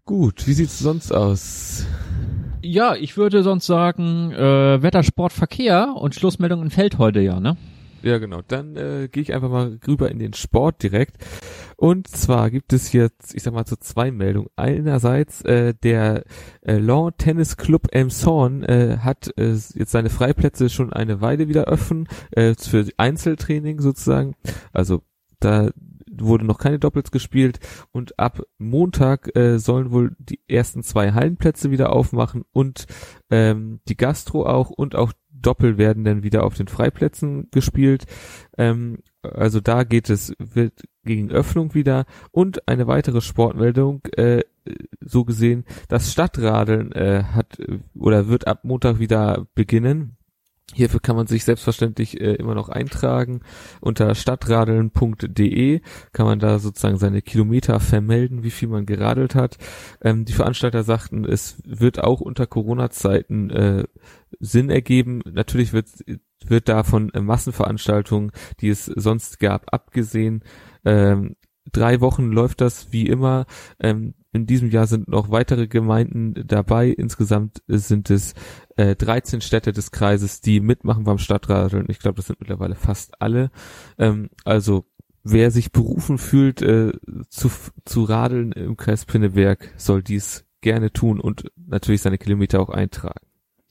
Gut, 0.04 0.46
wie 0.46 0.52
sieht's 0.52 0.78
sonst 0.78 1.12
aus? 1.12 1.87
Ja, 2.62 2.94
ich 2.94 3.16
würde 3.16 3.42
sonst 3.42 3.66
sagen, 3.66 4.32
äh, 4.32 4.82
Wetter, 4.82 5.02
Sport, 5.02 5.32
Verkehr 5.32 5.94
und 5.96 6.14
Schlussmeldung 6.14 6.62
in 6.62 6.70
Feld 6.70 6.98
heute 6.98 7.20
ja, 7.20 7.40
ne? 7.40 7.56
Ja, 8.02 8.18
genau. 8.18 8.40
Dann 8.46 8.76
äh, 8.76 9.08
gehe 9.11 9.22
ich 9.22 9.34
einfach 9.34 9.50
mal 9.50 9.78
rüber 9.87 10.11
in 10.11 10.18
den 10.18 10.34
Sport 10.34 10.82
direkt. 10.82 11.16
Und 11.80 12.08
zwar 12.08 12.50
gibt 12.50 12.72
es 12.72 12.92
jetzt, 12.92 13.36
ich 13.36 13.44
sag 13.44 13.54
mal, 13.54 13.64
so 13.64 13.76
zwei 13.76 14.10
Meldungen. 14.10 14.50
Einerseits 14.56 15.42
äh, 15.42 15.74
der 15.74 16.24
äh, 16.62 16.76
Lawn 16.76 17.12
Tennis 17.18 17.56
Club 17.56 17.86
Elmshorn 17.92 18.64
äh, 18.64 18.98
hat 18.98 19.32
äh, 19.38 19.52
jetzt 19.52 19.92
seine 19.92 20.10
Freiplätze 20.10 20.70
schon 20.70 20.92
eine 20.92 21.20
Weile 21.20 21.46
wieder 21.46 21.68
offen 21.68 22.08
äh, 22.32 22.54
für 22.54 22.84
Einzeltraining 22.96 23.80
sozusagen. 23.80 24.34
Also 24.72 25.02
da 25.38 25.70
wurde 26.10 26.44
noch 26.44 26.58
keine 26.58 26.80
Doppels 26.80 27.12
gespielt 27.12 27.60
und 27.92 28.18
ab 28.18 28.42
Montag 28.58 29.36
äh, 29.36 29.58
sollen 29.58 29.92
wohl 29.92 30.16
die 30.18 30.40
ersten 30.48 30.82
zwei 30.82 31.12
Hallenplätze 31.12 31.70
wieder 31.70 31.92
aufmachen 31.92 32.42
und 32.50 32.86
ähm, 33.30 33.78
die 33.86 33.96
Gastro 33.96 34.46
auch 34.46 34.70
und 34.70 34.96
auch 34.96 35.12
Doppel 35.40 35.79
werden 35.79 36.05
dann 36.05 36.22
wieder 36.22 36.44
auf 36.44 36.55
den 36.55 36.68
Freiplätzen 36.68 37.48
gespielt. 37.51 38.05
Ähm, 38.57 38.98
also 39.22 39.61
da 39.61 39.85
geht 39.85 40.11
es 40.11 40.35
wird 40.38 40.85
gegen 41.05 41.31
Öffnung 41.31 41.74
wieder 41.74 42.05
und 42.31 42.68
eine 42.68 42.87
weitere 42.87 43.20
Sportmeldung 43.20 44.03
äh, 44.16 44.42
so 45.01 45.24
gesehen 45.24 45.64
das 45.88 46.12
Stadtradeln 46.12 46.92
äh, 46.92 47.24
hat 47.24 47.59
oder 47.94 48.29
wird 48.29 48.46
ab 48.46 48.64
Montag 48.64 48.98
wieder 48.98 49.46
beginnen 49.55 50.17
Hierfür 50.74 51.00
kann 51.00 51.16
man 51.16 51.26
sich 51.26 51.44
selbstverständlich 51.44 52.20
äh, 52.20 52.35
immer 52.35 52.54
noch 52.54 52.68
eintragen. 52.68 53.40
Unter 53.81 54.14
stadtradeln.de 54.14 55.81
kann 56.12 56.26
man 56.26 56.38
da 56.38 56.59
sozusagen 56.59 56.98
seine 56.98 57.22
Kilometer 57.22 57.81
vermelden, 57.81 58.42
wie 58.42 58.50
viel 58.50 58.68
man 58.68 58.85
geradelt 58.85 59.35
hat. 59.35 59.57
Ähm, 60.02 60.26
die 60.26 60.35
Veranstalter 60.35 60.85
sagten, 60.85 61.24
es 61.24 61.62
wird 61.64 62.04
auch 62.04 62.20
unter 62.20 62.46
Corona-Zeiten 62.46 63.50
äh, 63.50 63.85
Sinn 64.40 64.68
ergeben. 64.68 65.22
Natürlich 65.24 65.72
wird, 65.72 65.88
wird 66.44 66.68
da 66.68 66.83
von 66.83 67.11
äh, 67.14 67.22
Massenveranstaltungen, 67.22 68.31
die 68.61 68.68
es 68.68 68.85
sonst 68.85 69.40
gab, 69.40 69.72
abgesehen. 69.72 70.44
Ähm, 70.85 71.37
drei 71.72 72.02
Wochen 72.02 72.31
läuft 72.31 72.61
das 72.61 72.92
wie 72.92 73.07
immer. 73.07 73.46
Ähm, 73.81 74.14
in 74.32 74.46
diesem 74.46 74.70
Jahr 74.70 74.86
sind 74.86 75.08
noch 75.08 75.30
weitere 75.30 75.68
Gemeinden 75.68 76.34
dabei. 76.46 76.88
Insgesamt 76.88 77.62
sind 77.66 78.10
es 78.10 78.34
äh, 78.76 78.94
13 78.94 79.40
Städte 79.40 79.72
des 79.72 79.90
Kreises, 79.90 80.40
die 80.40 80.60
mitmachen 80.60 81.04
beim 81.04 81.18
Stadtradeln. 81.18 81.86
Ich 81.88 81.98
glaube, 81.98 82.16
das 82.16 82.26
sind 82.26 82.40
mittlerweile 82.40 82.74
fast 82.74 83.20
alle. 83.22 83.50
Ähm, 83.98 84.28
also 84.44 84.84
wer 85.24 85.50
sich 85.50 85.72
berufen 85.72 86.18
fühlt, 86.18 86.60
äh, 86.62 86.92
zu, 87.28 87.50
zu 87.84 88.04
radeln 88.04 88.52
im 88.52 88.76
Kreis 88.76 89.06
Pinneberg, 89.06 89.72
soll 89.76 90.02
dies 90.02 90.44
gerne 90.60 90.92
tun 90.92 91.20
und 91.20 91.50
natürlich 91.56 92.02
seine 92.02 92.18
Kilometer 92.18 92.60
auch 92.60 92.70
eintragen. 92.70 93.26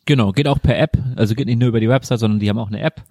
Genau, 0.06 0.32
geht 0.32 0.48
auch 0.48 0.62
per 0.62 0.80
App, 0.80 0.98
also 1.18 1.36
geht 1.36 1.48
nicht 1.48 1.60
nur 1.60 1.70
über 1.70 1.82
die 1.82 1.90
Website, 1.90 2.20
sondern 2.20 2.40
die 2.40 2.50
haben 2.50 2.58
auch 2.58 2.70
eine 2.70 2.80
App. 2.80 3.04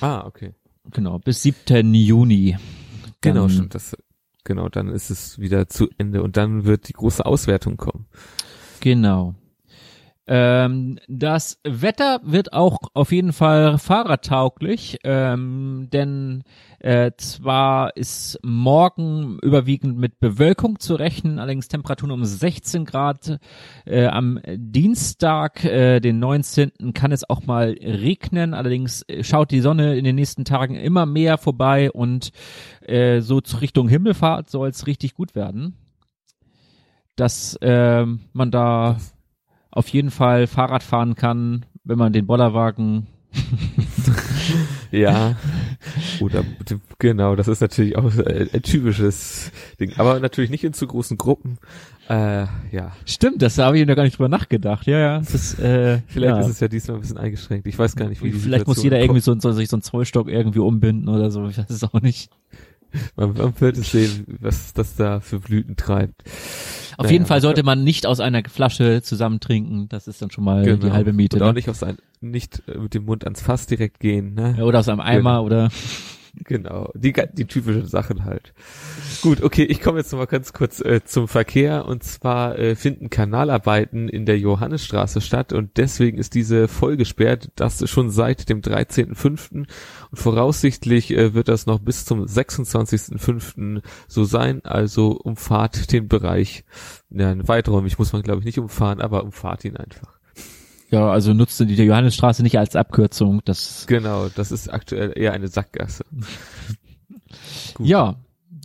Ah, 0.00 0.24
okay. 0.26 0.54
Genau, 0.90 1.18
bis 1.18 1.42
7. 1.42 1.94
Juni. 1.94 2.56
Genau, 3.20 3.48
stimmt, 3.48 3.74
das 3.74 3.94
Genau, 4.44 4.68
dann 4.68 4.88
ist 4.88 5.10
es 5.10 5.38
wieder 5.38 5.68
zu 5.68 5.88
Ende 5.98 6.22
und 6.22 6.36
dann 6.36 6.64
wird 6.64 6.88
die 6.88 6.94
große 6.94 7.24
Auswertung 7.24 7.76
kommen. 7.76 8.06
Genau. 8.80 9.34
Ähm, 10.32 11.00
das 11.08 11.58
Wetter 11.64 12.20
wird 12.22 12.52
auch 12.52 12.78
auf 12.94 13.10
jeden 13.10 13.32
Fall 13.32 13.78
fahrradtauglich, 13.78 14.98
ähm, 15.02 15.88
denn 15.92 16.44
äh, 16.78 17.10
zwar 17.16 17.96
ist 17.96 18.38
morgen 18.44 19.40
überwiegend 19.42 19.98
mit 19.98 20.20
Bewölkung 20.20 20.78
zu 20.78 20.94
rechnen, 20.94 21.40
allerdings 21.40 21.66
Temperaturen 21.66 22.12
um 22.12 22.24
16 22.24 22.84
Grad. 22.84 23.40
Äh, 23.84 24.06
am 24.06 24.38
Dienstag, 24.56 25.64
äh, 25.64 25.98
den 25.98 26.20
19. 26.20 26.94
kann 26.94 27.10
es 27.10 27.28
auch 27.28 27.44
mal 27.46 27.76
regnen, 27.82 28.54
allerdings 28.54 29.04
schaut 29.22 29.50
die 29.50 29.60
Sonne 29.60 29.98
in 29.98 30.04
den 30.04 30.14
nächsten 30.14 30.44
Tagen 30.44 30.76
immer 30.76 31.06
mehr 31.06 31.38
vorbei 31.38 31.90
und 31.90 32.30
äh, 32.82 33.20
so 33.20 33.40
Richtung 33.60 33.88
Himmelfahrt 33.88 34.48
soll 34.48 34.68
es 34.68 34.86
richtig 34.86 35.14
gut 35.14 35.34
werden. 35.34 35.74
Dass 37.16 37.56
äh, 37.56 38.06
man 38.32 38.52
da 38.52 38.96
auf 39.70 39.88
jeden 39.88 40.10
Fall 40.10 40.46
Fahrrad 40.46 40.82
fahren 40.82 41.14
kann, 41.14 41.66
wenn 41.84 41.98
man 41.98 42.12
den 42.12 42.26
Bollerwagen 42.26 43.06
ja. 44.90 45.36
Oder 46.20 46.44
genau, 46.98 47.36
das 47.36 47.48
ist 47.48 47.60
natürlich 47.60 47.96
auch 47.96 48.12
ein 48.16 48.62
typisches 48.62 49.52
Ding. 49.78 49.92
Aber 49.96 50.20
natürlich 50.20 50.50
nicht 50.50 50.64
in 50.64 50.72
zu 50.72 50.86
großen 50.86 51.16
Gruppen. 51.16 51.58
Äh, 52.08 52.46
ja. 52.72 52.92
Stimmt, 53.06 53.40
das 53.40 53.58
habe 53.58 53.78
ich 53.78 53.86
noch 53.86 53.94
gar 53.94 54.02
nicht 54.02 54.18
drüber 54.18 54.28
nachgedacht. 54.28 54.86
Ja, 54.86 54.98
ja. 54.98 55.18
Das, 55.20 55.58
äh, 55.58 56.00
Vielleicht 56.08 56.34
ja. 56.34 56.40
ist 56.40 56.48
es 56.48 56.60
ja 56.60 56.68
diesmal 56.68 56.96
ein 56.96 57.00
bisschen 57.02 57.18
eingeschränkt. 57.18 57.66
Ich 57.66 57.78
weiß 57.78 57.94
gar 57.94 58.08
nicht, 58.08 58.22
wie 58.22 58.32
die 58.32 58.38
Vielleicht 58.38 58.66
muss 58.66 58.82
jeder 58.82 58.98
irgendwie 59.00 59.20
so, 59.20 59.38
so, 59.38 59.52
sich 59.52 59.68
so 59.68 59.76
einen 59.76 59.82
Zollstock 59.82 60.28
irgendwie 60.28 60.58
umbinden 60.58 61.08
oder 61.08 61.30
so. 61.30 61.46
Ich 61.48 61.58
weiß 61.58 61.70
es 61.70 61.84
auch 61.84 62.00
nicht. 62.00 62.30
Man, 63.14 63.34
man 63.34 63.60
wird 63.60 63.78
es 63.78 63.92
sehen, 63.92 64.24
was 64.40 64.72
das 64.72 64.96
da 64.96 65.20
für 65.20 65.38
Blüten 65.38 65.76
treibt. 65.76 66.24
Auf 67.00 67.04
naja, 67.04 67.14
jeden 67.14 67.24
Fall 67.24 67.40
sollte 67.40 67.62
man 67.62 67.82
nicht 67.82 68.04
aus 68.04 68.20
einer 68.20 68.42
Flasche 68.46 69.00
zusammen 69.00 69.40
trinken. 69.40 69.88
Das 69.88 70.06
ist 70.06 70.20
dann 70.20 70.30
schon 70.30 70.44
mal 70.44 70.62
genau. 70.62 70.84
die 70.84 70.92
halbe 70.92 71.14
Miete. 71.14 71.36
Und 71.36 71.42
auch 71.42 71.46
ne? 71.46 71.54
nicht 71.54 71.70
aus 71.70 71.82
ein, 71.82 71.96
nicht 72.20 72.62
äh, 72.68 72.76
mit 72.76 72.92
dem 72.92 73.06
Mund 73.06 73.24
ans 73.24 73.40
Fass 73.40 73.66
direkt 73.66 74.00
gehen. 74.00 74.34
Ne? 74.34 74.56
Ja, 74.58 74.64
oder 74.64 74.80
aus 74.80 74.88
einem 74.90 75.00
Eimer 75.00 75.36
genau. 75.36 75.46
oder. 75.46 75.70
Genau, 76.34 76.90
die, 76.94 77.12
die 77.32 77.46
typischen 77.46 77.86
Sachen 77.86 78.24
halt. 78.24 78.52
Gut, 79.22 79.42
okay, 79.42 79.64
ich 79.64 79.80
komme 79.80 79.98
jetzt 79.98 80.12
noch 80.12 80.20
mal 80.20 80.26
ganz 80.26 80.52
kurz 80.52 80.80
äh, 80.80 81.00
zum 81.04 81.26
Verkehr 81.26 81.86
und 81.86 82.04
zwar 82.04 82.58
äh, 82.58 82.76
finden 82.76 83.10
Kanalarbeiten 83.10 84.08
in 84.08 84.26
der 84.26 84.38
Johannesstraße 84.38 85.20
statt 85.20 85.52
und 85.52 85.76
deswegen 85.76 86.18
ist 86.18 86.34
diese 86.34 86.68
voll 86.68 86.96
gesperrt, 86.96 87.50
das 87.56 87.88
schon 87.90 88.10
seit 88.10 88.48
dem 88.48 88.60
13.05. 88.60 89.52
und 89.52 89.68
voraussichtlich 90.12 91.10
äh, 91.10 91.34
wird 91.34 91.48
das 91.48 91.66
noch 91.66 91.80
bis 91.80 92.04
zum 92.04 92.24
26.05. 92.24 93.82
so 94.06 94.24
sein, 94.24 94.64
also 94.64 95.12
umfahrt 95.12 95.92
den 95.92 96.06
Bereich, 96.06 96.64
ja, 97.10 97.34
weiträumig 97.48 97.98
muss 97.98 98.12
man 98.12 98.22
glaube 98.22 98.40
ich 98.40 98.46
nicht 98.46 98.58
umfahren, 98.58 99.00
aber 99.00 99.24
umfahrt 99.24 99.64
ihn 99.64 99.76
einfach. 99.76 100.19
Ja, 100.90 101.10
also 101.10 101.32
nutzte 101.34 101.66
die 101.66 101.74
Johannesstraße 101.74 102.42
nicht 102.42 102.58
als 102.58 102.76
Abkürzung. 102.76 103.42
Das 103.44 103.86
genau, 103.86 104.28
das 104.28 104.50
ist 104.50 104.68
aktuell 104.68 105.12
eher 105.16 105.32
eine 105.32 105.48
Sackgasse. 105.48 106.04
ja, 107.78 108.16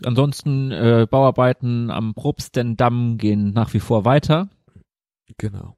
ansonsten 0.03 0.71
äh, 0.71 1.07
Bauarbeiten 1.09 1.91
am 1.91 2.15
Probstendamm 2.15 3.17
gehen 3.17 3.53
nach 3.53 3.73
wie 3.73 3.79
vor 3.79 4.05
weiter. 4.05 4.49
Genau. 5.37 5.75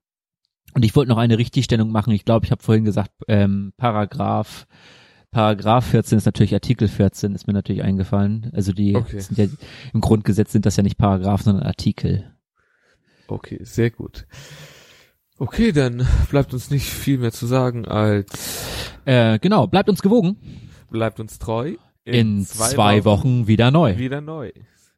Und 0.73 0.85
ich 0.85 0.95
wollte 0.95 1.09
noch 1.09 1.17
eine 1.17 1.37
Richtigstellung 1.37 1.91
machen. 1.91 2.13
Ich 2.13 2.23
glaube, 2.23 2.45
ich 2.45 2.51
habe 2.51 2.63
vorhin 2.63 2.85
gesagt, 2.85 3.11
ähm, 3.27 3.73
Paragraph 3.77 4.67
Paragraph 5.31 5.85
14 5.87 6.17
ist 6.17 6.25
natürlich 6.25 6.53
Artikel 6.53 6.87
14, 6.87 7.35
ist 7.35 7.47
mir 7.47 7.53
natürlich 7.53 7.83
eingefallen. 7.83 8.49
Also 8.53 8.71
die 8.71 8.95
okay. 8.95 9.19
sind 9.19 9.37
ja 9.37 9.45
im 9.93 10.01
Grundgesetz 10.01 10.51
sind 10.51 10.65
das 10.65 10.77
ja 10.77 10.83
nicht 10.83 10.97
Paragraph, 10.97 11.41
sondern 11.41 11.63
Artikel. 11.63 12.33
Okay, 13.27 13.59
sehr 13.63 13.91
gut. 13.91 14.25
Okay, 15.39 15.71
dann 15.71 16.07
bleibt 16.29 16.53
uns 16.53 16.71
nicht 16.71 16.85
viel 16.85 17.19
mehr 17.19 17.31
zu 17.31 17.45
sagen 17.45 17.85
als 17.85 18.87
äh, 19.05 19.39
genau, 19.39 19.67
bleibt 19.67 19.89
uns 19.89 20.01
gewogen. 20.01 20.37
Bleibt 20.89 21.19
uns 21.19 21.39
treu. 21.39 21.75
In, 22.03 22.13
in 22.13 22.45
zwei, 22.45 22.69
zwei 22.69 23.05
Wochen, 23.05 23.39
Wochen 23.39 23.47
wieder 23.47 23.71
neu. 23.71 23.97
Wieder 23.97 24.21
neu. 24.21 24.51